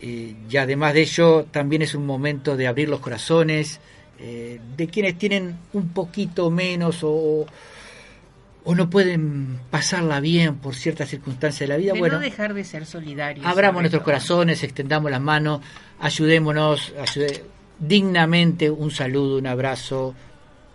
Eh, 0.00 0.34
y 0.50 0.56
además 0.56 0.94
de 0.94 1.02
ello, 1.02 1.46
también 1.50 1.82
es 1.82 1.94
un 1.94 2.04
momento 2.04 2.56
de 2.56 2.66
abrir 2.66 2.88
los 2.88 3.00
corazones 3.00 3.80
eh, 4.18 4.58
de 4.76 4.88
quienes 4.88 5.16
tienen 5.18 5.56
un 5.72 5.90
poquito 5.90 6.50
menos 6.50 7.00
o, 7.02 7.46
o 8.64 8.74
no 8.74 8.90
pueden 8.90 9.60
pasarla 9.70 10.18
bien 10.18 10.56
por 10.56 10.74
ciertas 10.74 11.10
circunstancias 11.10 11.60
de 11.60 11.68
la 11.68 11.76
vida. 11.76 11.92
De 11.92 12.00
bueno, 12.00 12.16
no 12.16 12.20
dejar 12.20 12.54
de 12.54 12.64
ser 12.64 12.86
solidarios. 12.86 13.46
Abramos 13.46 13.82
nuestros 13.82 14.02
corazones, 14.02 14.64
extendamos 14.64 15.12
las 15.12 15.20
manos, 15.20 15.60
ayudémonos, 16.00 16.92
ayudémonos 16.98 17.55
dignamente 17.78 18.70
un 18.70 18.90
saludo, 18.90 19.38
un 19.38 19.46
abrazo, 19.46 20.14